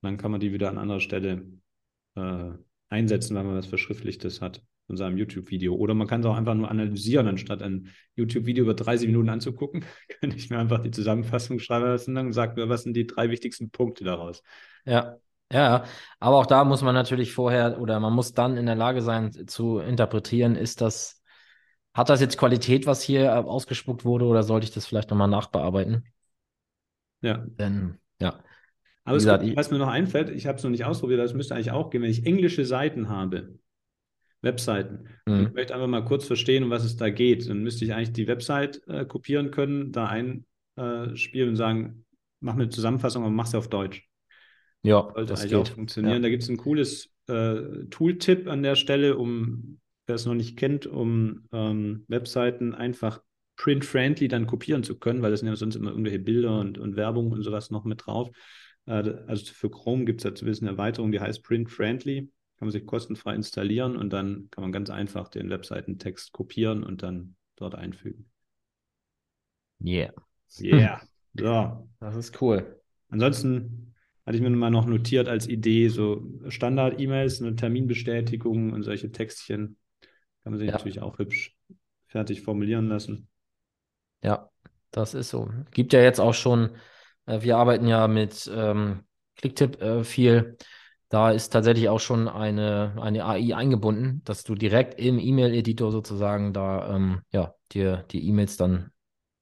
Dann 0.02 0.16
kann 0.16 0.30
man 0.30 0.40
die 0.40 0.52
wieder 0.52 0.68
an 0.68 0.78
anderer 0.78 1.00
Stelle 1.00 1.46
äh, 2.14 2.50
einsetzen, 2.88 3.36
wenn 3.36 3.46
man 3.46 3.56
was 3.56 3.66
Verschriftlichtes 3.66 4.40
hat 4.40 4.62
in 4.88 4.96
seinem 4.96 5.18
YouTube-Video. 5.18 5.74
Oder 5.74 5.94
man 5.94 6.06
kann 6.06 6.20
es 6.20 6.26
auch 6.26 6.36
einfach 6.36 6.54
nur 6.54 6.70
analysieren, 6.70 7.26
anstatt 7.26 7.62
ein 7.62 7.92
YouTube-Video 8.14 8.64
über 8.64 8.74
30 8.74 9.08
Minuten 9.08 9.28
anzugucken, 9.28 9.84
kann 10.20 10.30
ich 10.30 10.50
mir 10.50 10.58
einfach 10.58 10.80
die 10.82 10.90
Zusammenfassung 10.90 11.58
schreiben 11.58 11.86
lassen 11.86 12.16
und 12.16 12.32
sagt 12.32 12.56
mir, 12.56 12.68
was 12.68 12.82
sind 12.82 12.94
die 12.94 13.06
drei 13.06 13.30
wichtigsten 13.30 13.70
Punkte 13.70 14.04
daraus. 14.04 14.42
Ja, 14.84 15.16
ja, 15.52 15.84
aber 16.18 16.38
auch 16.38 16.46
da 16.46 16.64
muss 16.64 16.82
man 16.82 16.94
natürlich 16.94 17.32
vorher 17.32 17.80
oder 17.80 18.00
man 18.00 18.12
muss 18.12 18.34
dann 18.34 18.56
in 18.56 18.66
der 18.66 18.74
Lage 18.74 19.00
sein 19.00 19.30
zu 19.46 19.78
interpretieren, 19.78 20.56
ist 20.56 20.80
das, 20.80 21.22
hat 21.94 22.08
das 22.08 22.20
jetzt 22.20 22.36
Qualität, 22.38 22.86
was 22.86 23.02
hier 23.02 23.24
äh, 23.26 23.28
ausgespuckt 23.28 24.04
wurde, 24.04 24.24
oder 24.26 24.42
sollte 24.42 24.64
ich 24.64 24.72
das 24.72 24.86
vielleicht 24.86 25.10
nochmal 25.10 25.28
nachbearbeiten? 25.28 26.04
Ja. 27.22 27.44
Denn, 27.58 27.98
ja. 28.20 28.42
Aber 29.04 29.16
gesagt, 29.16 29.44
gibt, 29.44 29.56
was 29.56 29.70
mir 29.70 29.78
noch 29.78 29.88
einfällt, 29.88 30.30
ich 30.30 30.46
habe 30.46 30.58
es 30.58 30.64
noch 30.64 30.70
nicht 30.70 30.84
ausprobiert, 30.84 31.20
das 31.20 31.34
müsste 31.34 31.54
eigentlich 31.54 31.70
auch 31.70 31.90
gehen, 31.90 32.02
wenn 32.02 32.10
ich 32.10 32.26
englische 32.26 32.64
Seiten 32.64 33.08
habe, 33.08 33.54
Webseiten, 34.42 35.08
mhm. 35.26 35.32
und 35.32 35.46
ich 35.46 35.52
möchte 35.52 35.74
einfach 35.74 35.86
mal 35.86 36.04
kurz 36.04 36.26
verstehen, 36.26 36.64
um 36.64 36.70
was 36.70 36.84
es 36.84 36.96
da 36.96 37.10
geht, 37.10 37.48
dann 37.48 37.62
müsste 37.62 37.84
ich 37.84 37.94
eigentlich 37.94 38.12
die 38.12 38.26
Website 38.26 38.82
äh, 38.88 39.04
kopieren 39.04 39.50
können, 39.50 39.92
da 39.92 40.06
einspielen 40.06 41.48
äh, 41.48 41.50
und 41.50 41.56
sagen, 41.56 42.04
mach 42.40 42.54
mir 42.54 42.64
eine 42.64 42.70
Zusammenfassung, 42.70 43.22
aber 43.22 43.32
mach 43.32 43.46
sie 43.46 43.58
auf 43.58 43.68
Deutsch. 43.68 44.08
Ja, 44.82 45.02
Sollte 45.02 45.26
das 45.26 45.40
eigentlich 45.40 45.52
geht. 45.52 45.60
auch 45.60 45.74
funktionieren. 45.74 46.16
Ja. 46.16 46.20
Da 46.20 46.28
gibt 46.28 46.42
es 46.42 46.48
ein 46.48 46.56
cooles 46.56 47.12
äh, 47.28 47.84
Tooltip 47.90 48.48
an 48.48 48.62
der 48.62 48.76
Stelle, 48.76 49.16
um, 49.16 49.80
wer 50.06 50.16
es 50.16 50.26
noch 50.26 50.34
nicht 50.34 50.56
kennt, 50.56 50.86
um 50.86 51.48
ähm, 51.52 52.04
Webseiten 52.08 52.74
einfach 52.74 53.20
print-friendly 53.56 54.28
dann 54.28 54.46
kopieren 54.46 54.82
zu 54.82 54.98
können, 54.98 55.22
weil 55.22 55.30
das 55.30 55.40
sind 55.40 55.48
ja 55.48 55.56
sonst 55.56 55.76
immer 55.76 55.90
irgendwelche 55.90 56.18
Bilder 56.18 56.60
und, 56.60 56.78
und 56.78 56.96
Werbung 56.96 57.32
und 57.32 57.42
sowas 57.42 57.70
noch 57.70 57.84
mit 57.84 58.06
drauf. 58.06 58.30
Äh, 58.86 59.14
also 59.26 59.52
für 59.52 59.70
Chrome 59.70 60.04
gibt 60.04 60.20
es 60.20 60.24
da 60.24 60.34
zumindest 60.34 60.62
eine 60.62 60.72
Erweiterung, 60.72 61.12
die 61.12 61.20
heißt 61.20 61.42
print-friendly. 61.42 62.30
Kann 62.58 62.68
man 62.68 62.72
sich 62.72 62.86
kostenfrei 62.86 63.34
installieren 63.34 63.96
und 63.96 64.12
dann 64.14 64.48
kann 64.50 64.62
man 64.62 64.72
ganz 64.72 64.88
einfach 64.88 65.28
den 65.28 65.50
Webseitentext 65.50 66.32
kopieren 66.32 66.84
und 66.84 67.02
dann 67.02 67.36
dort 67.56 67.74
einfügen. 67.74 68.30
Yeah. 69.82 70.12
Yeah. 70.60 71.00
So. 71.38 71.86
Das 72.00 72.16
ist 72.16 72.40
cool. 72.40 72.80
Ansonsten 73.10 73.94
hatte 74.24 74.38
ich 74.38 74.42
mir 74.42 74.48
mal 74.48 74.70
noch 74.70 74.86
notiert 74.86 75.28
als 75.28 75.46
Idee, 75.46 75.88
so 75.88 76.26
Standard-E-Mails, 76.48 77.42
eine 77.42 77.56
Terminbestätigung 77.56 78.72
und 78.72 78.84
solche 78.84 79.12
Textchen. 79.12 79.76
Kann 80.42 80.52
man 80.52 80.58
sich 80.58 80.68
ja. 80.68 80.72
natürlich 80.72 81.02
auch 81.02 81.18
hübsch 81.18 81.54
fertig 82.06 82.40
formulieren 82.40 82.88
lassen. 82.88 83.28
Ja, 84.26 84.50
das 84.90 85.14
ist 85.14 85.30
so. 85.30 85.48
Gibt 85.70 85.92
ja 85.92 86.00
jetzt 86.00 86.20
auch 86.20 86.34
schon, 86.34 86.70
äh, 87.26 87.40
wir 87.42 87.56
arbeiten 87.56 87.86
ja 87.86 88.08
mit 88.08 88.50
ähm, 88.52 89.04
Clicktip 89.36 89.80
äh, 89.80 90.02
viel. 90.04 90.56
Da 91.08 91.30
ist 91.30 91.50
tatsächlich 91.50 91.88
auch 91.88 92.00
schon 92.00 92.26
eine, 92.26 92.96
eine 93.00 93.24
AI 93.24 93.54
eingebunden, 93.54 94.22
dass 94.24 94.42
du 94.42 94.56
direkt 94.56 94.98
im 94.98 95.20
E-Mail-Editor 95.20 95.92
sozusagen 95.92 96.52
da 96.52 96.96
ähm, 96.96 97.22
ja, 97.30 97.54
dir 97.70 98.04
die 98.10 98.26
E-Mails 98.28 98.56
dann 98.56 98.90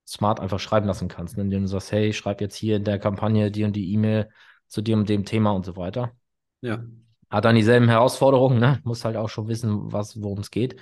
smart 0.07 0.39
einfach 0.41 0.61
schreiben 0.61 0.87
lassen 0.87 1.09
kannst, 1.09 1.39
indem 1.39 1.63
du 1.63 1.69
sagst, 1.69 1.91
hey, 1.91 2.13
schreib 2.13 2.43
jetzt 2.43 2.57
hier 2.57 2.77
in 2.77 2.85
der 2.85 2.99
Kampagne 2.99 3.51
die 3.51 3.65
und 3.65 3.75
die 3.75 3.91
E-Mail 3.95 4.29
zu 4.69 4.83
dem 4.83 5.01
und 5.01 5.09
dem 5.09 5.25
Thema 5.25 5.53
und 5.53 5.65
so 5.65 5.77
weiter. 5.77 6.13
Ja. 6.61 6.85
Hat 7.31 7.47
dann 7.47 7.57
dieselben 7.57 7.89
Herausforderungen, 7.89 8.59
ne? 8.61 8.81
Muss 8.85 9.07
halt 9.07 9.17
auch 9.17 9.31
schon 9.31 9.49
wissen, 9.49 9.91
was, 9.91 10.21
worum 10.21 10.41
es 10.41 10.51
geht. 10.51 10.79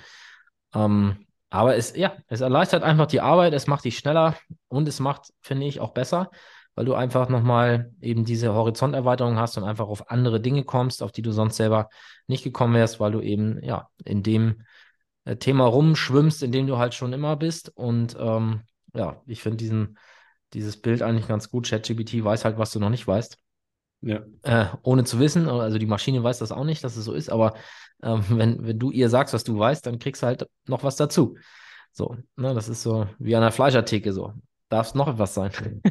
Ähm, 0.75 1.25
aber 1.53 1.75
es, 1.75 1.95
ja, 1.95 2.17
es 2.29 2.41
erleichtert 2.41 2.81
einfach 2.81 3.05
die 3.05 3.21
Arbeit, 3.21 3.53
es 3.53 3.67
macht 3.67 3.85
dich 3.85 3.99
schneller 3.99 4.35
und 4.69 4.87
es 4.87 4.99
macht, 4.99 5.31
finde 5.39 5.67
ich, 5.67 5.79
auch 5.79 5.91
besser, 5.91 6.31
weil 6.73 6.85
du 6.85 6.95
einfach 6.95 7.29
nochmal 7.29 7.91
eben 8.01 8.25
diese 8.25 8.55
Horizonterweiterung 8.55 9.37
hast 9.37 9.55
und 9.59 9.63
einfach 9.63 9.87
auf 9.87 10.09
andere 10.09 10.41
Dinge 10.41 10.63
kommst, 10.63 11.03
auf 11.03 11.11
die 11.11 11.21
du 11.21 11.31
sonst 11.31 11.57
selber 11.57 11.89
nicht 12.25 12.43
gekommen 12.43 12.73
wärst, 12.73 12.99
weil 12.99 13.11
du 13.11 13.21
eben, 13.21 13.63
ja, 13.63 13.87
in 14.03 14.23
dem 14.23 14.63
äh, 15.25 15.35
Thema 15.35 15.65
rumschwimmst, 15.65 16.41
in 16.41 16.51
dem 16.51 16.65
du 16.65 16.79
halt 16.79 16.95
schon 16.95 17.13
immer 17.13 17.35
bist. 17.35 17.69
Und 17.75 18.17
ähm, 18.19 18.61
ja, 18.95 19.21
ich 19.27 19.43
finde 19.43 19.57
diesen, 19.57 19.99
dieses 20.53 20.81
Bild 20.81 21.03
eigentlich 21.03 21.27
ganz 21.27 21.51
gut. 21.51 21.69
ChatGPT 21.69 22.23
weiß 22.23 22.45
halt, 22.45 22.57
was 22.57 22.71
du 22.71 22.79
noch 22.79 22.89
nicht 22.89 23.05
weißt. 23.05 23.37
Ja. 24.01 24.21
Äh, 24.41 24.65
ohne 24.81 25.03
zu 25.03 25.19
wissen, 25.19 25.47
also 25.47 25.77
die 25.77 25.85
Maschine 25.85 26.23
weiß 26.23 26.39
das 26.39 26.51
auch 26.51 26.65
nicht, 26.65 26.83
dass 26.83 26.97
es 26.97 27.05
so 27.05 27.13
ist, 27.13 27.29
aber 27.29 27.53
ähm, 28.03 28.23
wenn, 28.29 28.65
wenn 28.67 28.79
du 28.79 28.91
ihr 28.91 29.09
sagst, 29.09 29.33
was 29.33 29.43
du 29.43 29.57
weißt, 29.57 29.85
dann 29.85 29.99
kriegst 29.99 30.21
du 30.21 30.27
halt 30.27 30.47
noch 30.67 30.83
was 30.83 30.95
dazu. 30.95 31.37
So, 31.91 32.17
ne, 32.35 32.53
das 32.53 32.69
ist 32.69 32.83
so 32.83 33.07
wie 33.19 33.35
an 33.35 33.41
der 33.41 33.51
Fleischertheke 33.51 34.13
so. 34.13 34.33
Darf 34.69 34.87
es 34.87 34.95
noch 34.95 35.07
etwas 35.07 35.33
sein? 35.35 35.51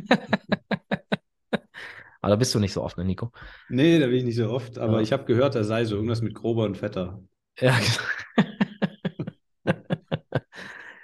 aber 2.20 2.31
da 2.31 2.37
bist 2.37 2.55
du 2.55 2.59
nicht 2.59 2.72
so 2.72 2.83
oft, 2.83 2.98
ne, 2.98 3.05
Nico? 3.05 3.31
Nee, 3.68 3.98
da 4.01 4.07
bin 4.07 4.16
ich 4.16 4.25
nicht 4.25 4.37
so 4.37 4.51
oft, 4.51 4.79
aber 4.79 4.96
ja. 4.96 5.01
ich 5.01 5.12
habe 5.12 5.25
gehört, 5.25 5.55
da 5.55 5.62
sei 5.62 5.85
so 5.85 5.94
irgendwas 5.94 6.22
mit 6.22 6.35
grober 6.35 6.64
und 6.64 6.77
fetter. 6.77 7.22
Ja, 7.61 7.79
genau. 7.79 8.48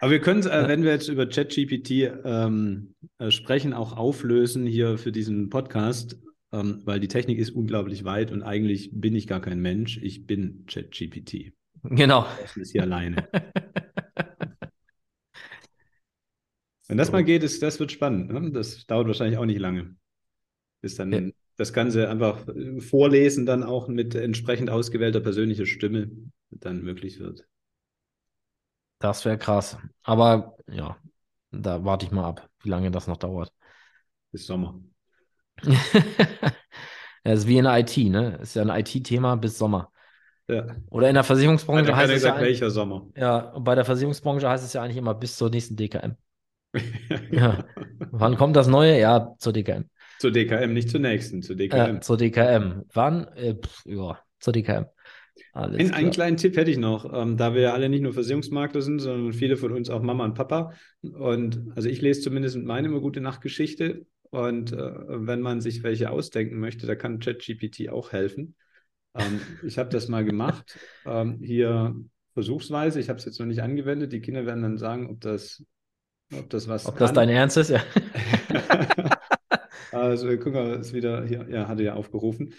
Aber 0.01 0.13
wir 0.13 0.21
können 0.21 0.41
es, 0.41 0.47
äh, 0.47 0.69
wenn 0.69 0.85
wir 0.85 0.93
jetzt 0.93 1.09
über 1.09 1.27
ChatGPT 1.27 2.13
ähm, 2.25 2.95
äh, 3.19 3.31
sprechen, 3.31 3.73
auch 3.73 3.97
auflösen 3.97 4.65
hier 4.65 4.97
für 4.97 5.11
diesen 5.11 5.51
Podcast 5.51 6.17
ähm, 6.53 6.83
weil 6.85 7.01
die 7.01 7.09
Technik 7.09 7.39
ist 7.39 7.51
unglaublich 7.51 8.05
weit 8.05 8.31
und 8.33 8.43
eigentlich 8.43 8.91
bin 8.93 9.15
ich 9.15 9.27
gar 9.27 9.41
kein 9.41 9.61
Mensch, 9.61 9.99
ich 9.99 10.27
bin 10.27 10.65
ChatGPT. 10.67 11.53
Genau. 11.83 12.27
Das 12.41 12.57
ist 12.57 12.73
hier 12.73 12.83
alleine. 12.83 13.29
Wenn 16.89 16.97
das 16.97 17.09
so. 17.09 17.13
mal 17.13 17.23
geht, 17.23 17.43
ist, 17.43 17.63
das 17.63 17.79
wird 17.79 17.93
spannend. 17.93 18.33
Ne? 18.33 18.51
Das 18.51 18.87
dauert 18.87 19.07
wahrscheinlich 19.07 19.39
auch 19.39 19.45
nicht 19.45 19.61
lange. 19.61 19.95
Bis 20.81 20.95
dann 20.95 21.13
ja. 21.13 21.21
das 21.57 21.75
Ganze 21.75 22.09
einfach 22.09 22.47
vorlesen, 22.79 23.45
dann 23.45 23.63
auch 23.63 23.89
mit 23.89 24.15
entsprechend 24.15 24.71
ausgewählter 24.71 25.21
persönlicher 25.21 25.67
Stimme 25.67 26.11
dann 26.51 26.83
möglich 26.83 27.21
wird. 27.21 27.47
Das 29.01 29.25
wäre 29.25 29.39
krass. 29.39 29.77
Aber 30.03 30.57
ja, 30.67 30.97
da 31.51 31.85
warte 31.85 32.07
ich 32.07 32.13
mal 32.13 32.27
ab, 32.27 32.49
wie 32.63 32.71
lange 32.71 32.91
das 32.91 33.07
noch 33.07 33.19
dauert. 33.19 33.53
Bis 34.33 34.47
Sommer. 34.47 34.81
das 37.25 37.41
ist 37.41 37.47
wie 37.47 37.59
in 37.59 37.65
der 37.65 37.79
IT, 37.79 37.97
ne? 37.97 38.39
Ist 38.43 38.57
ja 38.57 38.63
ein 38.63 38.81
IT-Thema 38.81 39.37
bis 39.37 39.59
Sommer. 39.59 39.91
Ja. 40.49 40.67
Oder 40.91 41.09
in 41.09 41.15
der 41.15 41.25
Versicherungsbranche 41.25 41.95
heißt 41.95 42.09
es 42.09 42.15
gesagt, 42.23 42.39
ja. 42.39 42.45
welcher 42.45 42.71
Sommer. 42.71 43.07
Ja, 43.17 43.55
bei 43.59 43.75
der 43.75 43.85
Versicherungsbranche 43.85 44.49
heißt 44.49 44.65
es 44.65 44.73
ja 44.73 44.83
eigentlich 44.83 44.97
immer 44.97 45.15
bis 45.15 45.37
zur 45.37 45.51
nächsten 45.51 45.77
DKM. 45.77 46.17
ja. 47.31 47.65
Wann 48.11 48.37
kommt 48.37 48.57
das 48.57 48.67
Neue? 48.67 48.99
Ja, 48.99 49.35
zur 49.39 49.53
DKM. 49.53 49.85
Zur 50.19 50.33
DKM, 50.33 50.73
nicht 50.73 50.91
zur 50.91 51.01
nächsten, 51.01 51.43
zur 51.43 51.57
DKM. 51.57 51.77
Ja, 51.77 52.01
zur 52.01 52.17
DKM. 52.17 52.83
Wann? 52.93 53.29
Äh, 53.35 53.55
pff, 53.55 53.85
ja, 53.85 54.19
zur 54.41 54.53
DKM. 54.53 54.87
Ein, 55.53 55.93
einen 55.93 56.11
kleinen 56.11 56.37
Tipp 56.37 56.57
hätte 56.57 56.71
ich 56.71 56.79
noch, 56.79 57.13
ähm, 57.13 57.37
da 57.37 57.55
wir 57.55 57.63
ja 57.63 57.73
alle 57.73 57.89
nicht 57.89 58.03
nur 58.03 58.13
Versicherungsmakler 58.13 58.83
sind, 58.83 59.01
sondern 59.01 59.33
viele 59.33 59.57
von 59.57 59.73
uns 59.73 59.91
auch 59.91 60.03
Mama 60.03 60.25
und 60.25 60.35
Papa. 60.35 60.73
Und 61.03 61.73
also 61.75 61.89
ich 61.89 62.01
lese 62.01 62.23
zumindest 62.23 62.57
mit 62.57 62.65
meinem 62.65 62.93
immer 62.93 63.01
gute 63.01 63.21
Nachtgeschichte 63.21 64.07
und 64.31 64.73
äh, 64.73 64.93
wenn 65.09 65.41
man 65.41 65.61
sich 65.61 65.83
welche 65.83 66.11
ausdenken 66.11 66.59
möchte, 66.59 66.87
da 66.87 66.95
kann 66.95 67.19
ChatGPT 67.19 67.89
auch 67.91 68.13
helfen. 68.13 68.55
Ähm, 69.15 69.41
ich 69.63 69.79
habe 69.79 69.89
das 69.91 70.09
mal 70.09 70.25
gemacht, 70.25 70.79
ähm, 71.07 71.41
hier 71.43 71.95
versuchsweise. 72.35 73.01
Ich 73.01 73.09
habe 73.09 73.19
es 73.19 73.25
jetzt 73.25 73.41
noch 73.41 73.47
nicht 73.47 73.63
angewendet. 73.63 74.13
Die 74.13 74.21
Kinder 74.21 74.47
werden 74.47 74.63
dann 74.63 74.79
sagen, 74.79 75.09
ob 75.11 75.21
das, 75.21 75.65
ob 76.33 76.49
das 76.51 76.69
was. 76.69 76.87
Ob 76.87 76.95
kann. 76.95 77.07
das 77.07 77.13
dein 77.13 77.29
Ernst 77.29 77.57
ist, 77.57 77.71
ja. 77.71 77.83
also 79.93 80.29
guck 80.37 80.55
mal, 80.55 80.81
ist 80.81 80.93
wieder 80.93 81.25
hier, 81.25 81.47
ja, 81.51 81.69
hatte 81.69 81.83
ja 81.83 81.95
aufgerufen. 81.95 82.55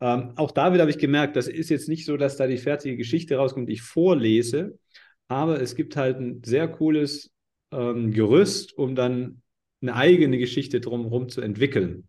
Ähm, 0.00 0.32
auch 0.36 0.50
da 0.50 0.72
wieder 0.72 0.82
habe 0.82 0.90
ich 0.90 0.98
gemerkt, 0.98 1.36
das 1.36 1.46
ist 1.46 1.68
jetzt 1.68 1.88
nicht 1.88 2.06
so, 2.06 2.16
dass 2.16 2.36
da 2.36 2.46
die 2.46 2.56
fertige 2.56 2.96
Geschichte 2.96 3.36
rauskommt, 3.36 3.68
die 3.68 3.74
ich 3.74 3.82
vorlese, 3.82 4.78
aber 5.28 5.60
es 5.60 5.74
gibt 5.74 5.94
halt 5.94 6.18
ein 6.18 6.42
sehr 6.42 6.68
cooles 6.68 7.30
ähm, 7.70 8.10
Gerüst, 8.10 8.76
um 8.76 8.94
dann 8.94 9.42
eine 9.82 9.94
eigene 9.94 10.38
Geschichte 10.38 10.80
drumherum 10.80 11.28
zu 11.28 11.40
entwickeln. 11.40 12.08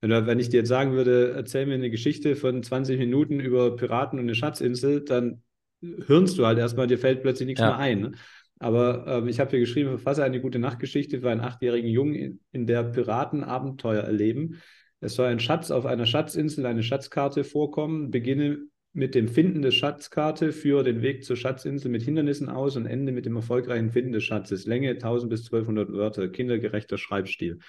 Wenn 0.00 0.40
ich 0.40 0.48
dir 0.48 0.58
jetzt 0.58 0.68
sagen 0.68 0.92
würde, 0.92 1.32
erzähl 1.32 1.64
mir 1.64 1.74
eine 1.74 1.90
Geschichte 1.90 2.34
von 2.34 2.62
20 2.62 2.98
Minuten 2.98 3.38
über 3.38 3.76
Piraten 3.76 4.18
und 4.18 4.24
eine 4.24 4.34
Schatzinsel, 4.34 5.02
dann 5.04 5.42
hörnst 5.80 6.38
du 6.38 6.46
halt 6.46 6.58
erstmal, 6.58 6.88
dir 6.88 6.98
fällt 6.98 7.22
plötzlich 7.22 7.46
nichts 7.46 7.60
ja. 7.60 7.68
mehr 7.68 7.78
ein. 7.78 8.00
Ne? 8.00 8.12
Aber 8.58 9.06
ähm, 9.06 9.28
ich 9.28 9.38
habe 9.38 9.50
hier 9.50 9.60
geschrieben, 9.60 9.90
verfasse 9.90 10.24
eine 10.24 10.40
gute 10.40 10.58
Nachtgeschichte 10.58 11.20
für 11.20 11.30
einen 11.30 11.40
achtjährigen 11.40 11.88
Jungen, 11.88 12.14
in, 12.14 12.40
in 12.50 12.66
der 12.66 12.82
Piraten 12.84 13.44
Abenteuer 13.44 14.02
erleben. 14.02 14.60
Es 15.00 15.14
soll 15.14 15.26
ein 15.26 15.40
Schatz 15.40 15.70
auf 15.70 15.86
einer 15.86 16.06
Schatzinsel, 16.06 16.66
eine 16.66 16.82
Schatzkarte 16.82 17.42
vorkommen. 17.44 18.10
Beginne 18.10 18.58
mit 18.94 19.14
dem 19.14 19.28
Finden 19.28 19.62
der 19.62 19.70
Schatzkarte, 19.70 20.52
führe 20.52 20.84
den 20.84 21.00
Weg 21.00 21.24
zur 21.24 21.36
Schatzinsel 21.36 21.90
mit 21.90 22.02
Hindernissen 22.02 22.48
aus 22.48 22.76
und 22.76 22.86
ende 22.86 23.12
mit 23.12 23.24
dem 23.24 23.36
erfolgreichen 23.36 23.90
Finden 23.90 24.12
des 24.12 24.24
Schatzes. 24.24 24.66
Länge 24.66 24.90
1000 24.90 25.30
bis 25.30 25.40
1200 25.44 25.92
Wörter, 25.92 26.28
kindergerechter 26.28 26.98
Schreibstil. 26.98 27.60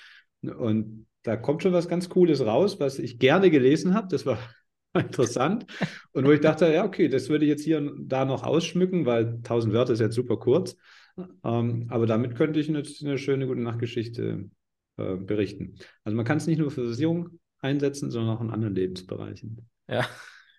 Und 0.42 1.08
da 1.24 1.38
kommt 1.38 1.64
schon 1.64 1.72
was 1.72 1.88
ganz 1.88 2.10
Cooles 2.10 2.46
raus, 2.46 2.80
was 2.80 3.00
ich 3.00 3.20
gerne 3.20 3.50
gelesen 3.50 3.94
habe. 3.94 4.08
Das 4.10 4.26
war 4.26 4.38
interessant. 4.94 5.66
Und 6.12 6.26
wo 6.26 6.32
ich 6.32 6.42
dachte, 6.42 6.72
ja, 6.72 6.84
okay, 6.84 7.08
das 7.08 7.30
würde 7.30 7.46
ich 7.46 7.50
jetzt 7.50 7.64
hier 7.64 7.78
und 7.78 8.10
da 8.10 8.26
noch 8.26 8.44
ausschmücken, 8.44 9.06
weil 9.06 9.36
1000 9.36 9.74
Wörter 9.74 9.94
ist 9.94 10.00
jetzt 10.00 10.16
super 10.16 10.38
kurz. 10.38 10.76
Ähm, 11.44 11.88
aber 11.90 12.06
damit 12.06 12.36
könnte 12.36 12.60
ich 12.60 12.68
eine, 12.68 12.84
eine 13.02 13.18
schöne 13.18 13.48
gute 13.48 13.62
Nachtgeschichte 13.62 14.50
äh, 14.98 15.16
berichten. 15.16 15.76
Also 16.04 16.16
man 16.18 16.26
kann 16.26 16.38
es 16.38 16.48
nicht 16.48 16.60
nur 16.60 16.72
für 16.72 16.84
Versicherung 16.84 17.40
einsetzen, 17.60 18.12
sondern 18.12 18.36
auch 18.36 18.42
in 18.42 18.50
anderen 18.50 18.76
Lebensbereichen. 18.76 19.70
Ja. 19.88 20.06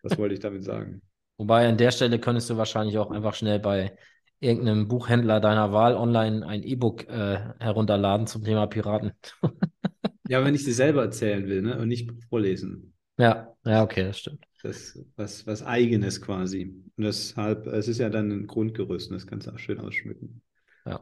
Das 0.05 0.19
wollte 0.19 0.35
ich 0.35 0.40
damit 0.40 0.64
sagen. 0.64 1.03
Wobei 1.38 1.67
an 1.67 1.77
der 1.77 1.90
Stelle 1.90 2.21
könntest 2.21 2.49
du 2.51 2.57
wahrscheinlich 2.57 2.99
auch 2.99 3.11
einfach 3.11 3.35
schnell 3.35 3.59
bei 3.59 3.97
irgendeinem 4.38 4.87
Buchhändler 4.87 5.40
deiner 5.40 5.73
Wahl 5.73 5.97
online 5.97 6.47
ein 6.47 6.62
E-Book 6.62 7.09
äh, 7.09 7.38
herunterladen 7.59 8.27
zum 8.27 8.45
Thema 8.45 8.67
Piraten. 8.67 9.12
ja, 10.29 10.45
wenn 10.45 10.55
ich 10.55 10.64
sie 10.64 10.73
selber 10.73 11.03
erzählen 11.03 11.47
will 11.49 11.62
ne? 11.62 11.79
und 11.79 11.88
nicht 11.88 12.11
vorlesen. 12.29 12.95
Ja, 13.19 13.49
ja, 13.64 13.83
okay, 13.83 14.05
das 14.05 14.19
stimmt. 14.19 14.45
Das 14.62 14.99
was, 15.17 15.47
was 15.47 15.62
eigenes 15.62 16.21
quasi. 16.21 16.75
Und 16.97 17.05
deshalb, 17.05 17.67
es 17.67 17.88
ist 17.88 17.99
ja 17.99 18.11
dann 18.11 18.31
ein 18.31 18.47
Grundgerüst 18.47 19.11
und 19.11 19.17
das 19.17 19.27
kannst 19.27 19.47
du 19.47 19.53
auch 19.53 19.59
schön 19.59 19.81
ausschmücken. 19.81 20.43
Ja. 20.87 21.01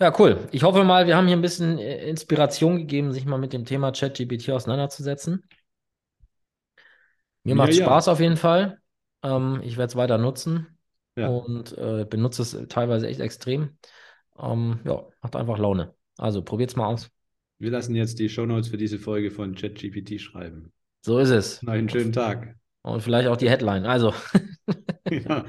Ja, 0.00 0.12
cool. 0.18 0.48
Ich 0.52 0.62
hoffe 0.62 0.82
mal, 0.84 1.06
wir 1.06 1.16
haben 1.16 1.26
hier 1.26 1.36
ein 1.36 1.42
bisschen 1.42 1.78
äh, 1.78 2.08
Inspiration 2.08 2.76
gegeben, 2.76 3.12
sich 3.12 3.24
mal 3.24 3.38
mit 3.38 3.52
dem 3.52 3.64
Thema 3.64 3.92
ChatGPT 3.92 4.50
auseinanderzusetzen. 4.50 5.44
Mir 7.44 7.50
ja, 7.50 7.56
macht 7.56 7.74
Spaß 7.74 8.06
ja. 8.06 8.12
auf 8.12 8.20
jeden 8.20 8.36
Fall. 8.36 8.78
Ähm, 9.22 9.60
ich 9.62 9.76
werde 9.76 9.90
es 9.90 9.96
weiter 9.96 10.18
nutzen 10.18 10.78
ja. 11.16 11.28
und 11.28 11.76
äh, 11.76 12.06
benutze 12.08 12.42
es 12.42 12.56
teilweise 12.68 13.08
echt 13.08 13.20
extrem. 13.20 13.78
Ähm, 14.38 14.80
ja, 14.84 15.04
macht 15.20 15.36
einfach 15.36 15.58
Laune. 15.58 15.94
Also 16.18 16.42
probiert 16.42 16.70
es 16.70 16.76
mal 16.76 16.86
aus. 16.86 17.10
Wir 17.58 17.70
lassen 17.70 17.94
jetzt 17.94 18.18
die 18.18 18.28
Shownotes 18.28 18.68
für 18.68 18.76
diese 18.76 18.98
Folge 18.98 19.30
von 19.30 19.54
ChatGPT 19.54 20.20
schreiben. 20.20 20.72
So 21.02 21.18
ist 21.18 21.30
es. 21.30 21.62
Noch 21.62 21.72
einen 21.72 21.88
schönen 21.88 22.12
Tag. 22.12 22.56
Und 22.82 23.02
vielleicht 23.02 23.28
auch 23.28 23.36
die 23.36 23.50
Headline. 23.50 23.86
Also. 23.86 24.12
ja. 25.10 25.44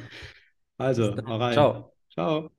Also, 0.78 1.16
hau 1.26 1.38
rein. 1.38 1.54
Ciao. 1.54 1.94
Ciao. 2.12 2.50